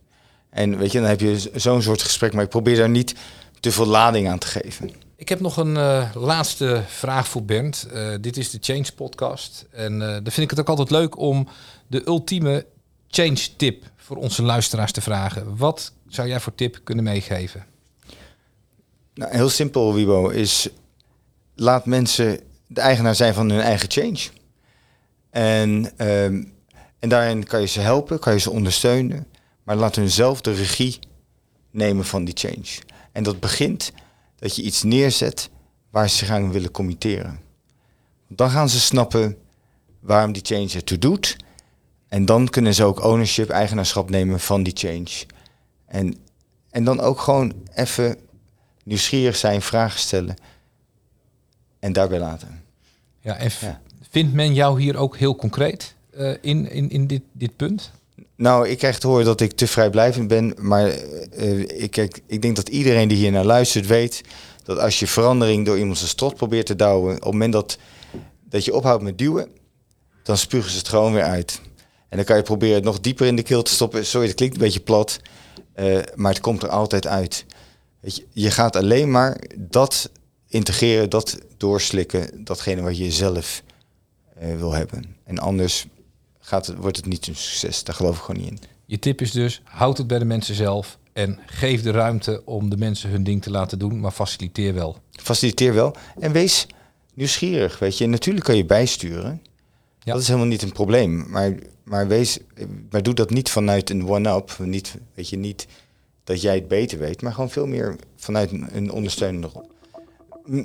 En 0.50 0.78
weet 0.78 0.91
je, 0.91 1.00
dan 1.00 1.10
heb 1.10 1.20
je 1.20 1.52
zo'n 1.56 1.82
soort 1.82 2.02
gesprek, 2.02 2.34
maar 2.34 2.44
ik 2.44 2.50
probeer 2.50 2.76
daar 2.76 2.89
niet 2.89 3.15
te 3.60 3.72
veel 3.72 3.86
lading 3.86 4.30
aan 4.30 4.38
te 4.38 4.48
geven. 4.48 4.91
Ik 5.15 5.30
heb 5.30 5.39
nog 5.39 5.58
een 5.58 5.78
eh, 5.78 6.15
laatste 6.15 6.84
vraag 6.88 7.28
voor 7.28 7.44
Bernd. 7.44 7.88
Eh, 7.94 8.13
dit 8.22 8.38
is 8.38 8.50
de 8.50 8.58
Change 8.62 8.91
Podcast. 8.96 9.65
En 9.72 10.02
eh 10.02 10.08
dan 10.08 10.32
vind 10.32 10.38
ik 10.38 10.50
het 10.50 10.60
ook 10.60 10.70
altijd 10.70 10.89
leuk 10.89 11.18
om 11.18 11.48
de 11.88 12.08
ultieme 12.08 12.65
change 13.08 13.48
tip 13.58 13.84
voor 13.96 14.18
onze 14.18 14.44
luisteraars 14.44 14.91
te 14.91 15.02
vragen. 15.02 15.58
Wat 15.58 15.94
zou 16.08 16.28
jij 16.28 16.39
voor 16.39 16.56
tip 16.56 16.80
kunnen 16.84 17.04
meegeven? 17.04 17.65
Nou, 19.13 19.36
heel 19.36 19.50
simpel, 19.50 19.94
Wibo, 19.94 20.30
is 20.30 20.70
laat 21.56 21.86
mensen 21.86 22.39
de 22.68 22.82
eigenaar 22.82 23.15
zijn 23.15 23.34
van 23.34 23.50
hun 23.50 23.62
eigen 23.62 23.91
change. 23.91 24.20
En, 25.30 25.91
ehm, 25.98 26.44
en 27.06 27.12
daarin 27.12 27.44
kan 27.44 27.62
je 27.62 27.68
ze 27.68 27.80
helpen, 27.80 28.20
kan 28.20 28.34
je 28.34 28.39
ze 28.39 28.50
ondersteunen, 28.52 29.28
maar 29.63 29.76
laat 29.76 29.96
hun 29.96 30.10
zelf 30.10 30.41
de 30.41 30.54
regie 30.54 31.00
nemen 31.72 32.06
van 32.06 32.26
die 32.26 32.34
change. 32.38 32.82
En 33.12 33.24
dat 33.24 33.39
begint 33.39 33.91
dat 34.36 34.56
je 34.56 34.62
iets 34.62 34.84
neerzet 34.84 35.50
waar 35.89 36.10
ze 36.10 36.15
zich 36.15 36.30
aan 36.30 36.52
willen 36.52 36.72
committeren. 36.72 37.39
Dan 38.28 38.50
gaan 38.50 38.70
ze 38.70 38.80
snappen 38.80 39.38
waarom 40.00 40.32
die 40.32 40.46
change 40.46 40.70
ertoe 40.74 40.98
doet. 40.98 41.36
En 42.08 42.26
dan 42.26 42.50
kunnen 42.50 42.74
ze 42.74 42.84
ook 42.84 43.04
ownership, 43.04 43.50
eigenaarschap 43.50 44.10
nemen 44.10 44.39
van 44.39 44.63
die 44.63 44.76
change. 44.76 45.26
En, 45.86 46.18
en 46.70 46.84
dan 46.84 47.00
ook 47.00 47.20
gewoon 47.20 47.54
even 47.74 48.18
nieuwsgierig 48.84 49.36
zijn, 49.36 49.62
vragen 49.62 50.00
stellen 50.00 50.36
en 51.80 51.94
daarbij 51.94 52.20
laten. 52.20 52.63
Ja, 53.20 53.36
en 53.36 53.52
Ja. 53.60 53.82
vindt 54.10 54.34
men 54.34 54.54
jou 54.54 54.82
hier 54.82 54.98
ook 54.98 55.18
heel 55.18 55.36
concreet 55.36 55.94
eh, 56.15 56.34
in, 56.41 56.71
in, 56.71 56.89
in 56.89 57.08
dit, 57.08 57.21
dit 57.32 57.56
punt? 57.56 57.91
Nou, 58.36 58.67
ik 58.67 58.78
krijg 58.78 58.99
te 58.99 59.08
horen 59.08 59.25
dat 59.25 59.41
ik 59.41 59.51
te 59.51 59.67
vrijblijvend 59.67 60.28
ben, 60.28 60.54
maar 60.60 60.88
eh, 60.88 61.60
ik, 61.60 62.21
ik 62.28 62.41
denk 62.41 62.56
dat 62.56 62.69
iedereen 62.69 63.08
die 63.08 63.17
hier 63.17 63.32
naar 63.32 63.45
luistert 63.45 63.88
weet 63.88 64.21
dat 64.63 64.80
als 64.80 64.99
je 64.99 65.08
verandering 65.08 65.65
door 65.65 65.78
iemand 65.78 65.97
zijn 65.97 66.10
strot 66.10 66.36
probeert 66.36 66.65
te 66.65 66.75
douwen, 66.75 67.15
op 67.15 67.21
het 67.21 67.32
moment 67.32 67.54
dat, 67.54 67.78
dat 68.49 68.65
je 68.65 68.73
ophoudt 68.73 69.04
met 69.04 69.17
duwen, 69.17 69.47
dan 70.23 70.38
spugen 70.38 70.71
ze 70.71 70.78
het 70.78 70.88
gewoon 70.88 71.13
weer 71.13 71.23
uit. 71.23 71.62
En 72.10 72.17
dan 72.17 72.25
kan 72.25 72.38
je 72.38 72.43
proberen 72.43 72.75
het 72.75 72.84
nog 72.84 72.99
dieper 72.99 73.28
in 73.28 73.36
de 73.36 73.43
keel 73.43 73.63
te 73.63 73.71
stoppen. 73.71 74.06
Sorry, 74.06 74.28
dat 74.28 74.36
klinkt 74.36 74.56
een 74.56 74.62
beetje 74.62 74.80
plat, 74.80 75.19
eh, 75.73 75.99
maar 76.15 76.32
het 76.32 76.41
komt 76.41 76.63
er 76.63 76.69
altijd 76.69 77.08
uit. 77.08 77.45
Weet 77.99 78.15
je, 78.15 78.25
je 78.32 78.51
gaat 78.51 78.75
alleen 78.75 79.12
maar 79.12 79.41
dat 79.58 80.10
integreren, 80.47 81.10
dat 81.10 81.38
doorslikken, 81.58 82.43
datgene 82.43 82.82
wat 82.82 82.97
je 82.97 83.12
zelf 83.12 83.63
wil 84.58 84.71
hebben. 84.71 85.15
En 85.23 85.39
anders 85.39 85.86
gaat 86.45 86.67
het, 86.67 86.77
wordt 86.77 86.97
het 86.97 87.05
niet 87.05 87.27
een 87.27 87.36
succes. 87.36 87.84
Daar 87.84 87.95
geloof 87.95 88.17
ik 88.17 88.23
gewoon 88.23 88.41
niet 88.41 88.51
in. 88.51 88.60
Je 88.86 88.99
tip 88.99 89.21
is 89.21 89.31
dus, 89.31 89.62
houd 89.63 89.97
het 89.97 90.08
bij 90.08 90.19
de 90.19 90.25
mensen 90.25 90.55
zelf 90.55 90.97
en 91.13 91.39
geef 91.45 91.81
de 91.81 91.91
ruimte 91.91 92.41
om 92.45 92.69
de 92.69 92.77
mensen 92.77 93.10
hun 93.10 93.23
ding 93.23 93.41
te 93.41 93.49
laten 93.49 93.79
doen, 93.79 93.99
maar 93.99 94.12
faciliteer 94.12 94.73
wel. 94.73 94.97
Faciliteer 95.12 95.73
wel 95.73 95.95
en 96.19 96.31
wees 96.31 96.67
nieuwsgierig. 97.13 97.79
Weet 97.79 97.97
je, 97.97 98.08
natuurlijk 98.08 98.45
kan 98.45 98.58
je 98.58 98.65
bijsturen. 98.65 99.41
Ja. 99.99 100.13
Dat 100.13 100.21
is 100.21 100.27
helemaal 100.27 100.47
niet 100.47 100.62
een 100.62 100.71
probleem. 100.71 101.25
Maar, 101.29 101.55
maar, 101.84 102.08
wees, 102.08 102.39
maar 102.89 103.03
doe 103.03 103.13
dat 103.13 103.29
niet 103.29 103.49
vanuit 103.49 103.89
een 103.89 104.10
one-up. 104.10 104.55
Niet, 104.60 104.95
weet 105.13 105.29
je, 105.29 105.38
niet 105.38 105.67
dat 106.23 106.41
jij 106.41 106.55
het 106.55 106.67
beter 106.67 106.99
weet, 106.99 107.21
maar 107.21 107.34
gewoon 107.34 107.49
veel 107.49 107.67
meer 107.67 107.95
vanuit 108.15 108.51
een, 108.51 108.91
ondersteunende 108.91 109.47
rol. 109.47 109.69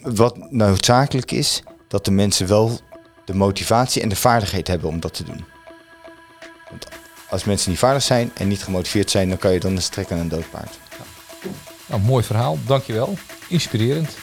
Wat 0.02 0.50
noodzakelijk 0.52 1.30
is, 1.30 1.62
dat 1.88 2.04
de 2.04 2.10
mensen 2.10 2.46
wel 2.46 2.80
de 3.24 3.34
motivatie 3.34 4.02
en 4.02 4.08
de 4.08 4.16
vaardigheid 4.16 4.66
hebben 4.66 4.88
om 4.88 5.00
dat 5.00 5.14
te 5.14 5.24
doen. 5.24 5.44
Want 6.70 6.86
als 7.28 7.44
mensen 7.44 7.70
niet 7.70 7.78
vaardig 7.78 8.02
zijn 8.02 8.30
en 8.34 8.48
niet 8.48 8.62
gemotiveerd 8.62 9.10
zijn, 9.10 9.28
dan 9.28 9.38
kan 9.38 9.52
je 9.52 9.60
dan 9.60 9.76
een 9.76 9.82
strek 9.82 10.12
aan 10.12 10.18
een 10.18 10.28
doodpaard. 10.28 10.78
Nou, 11.86 12.02
mooi 12.02 12.24
verhaal, 12.24 12.58
dankjewel. 12.66 13.18
Inspirerend. 13.48 14.16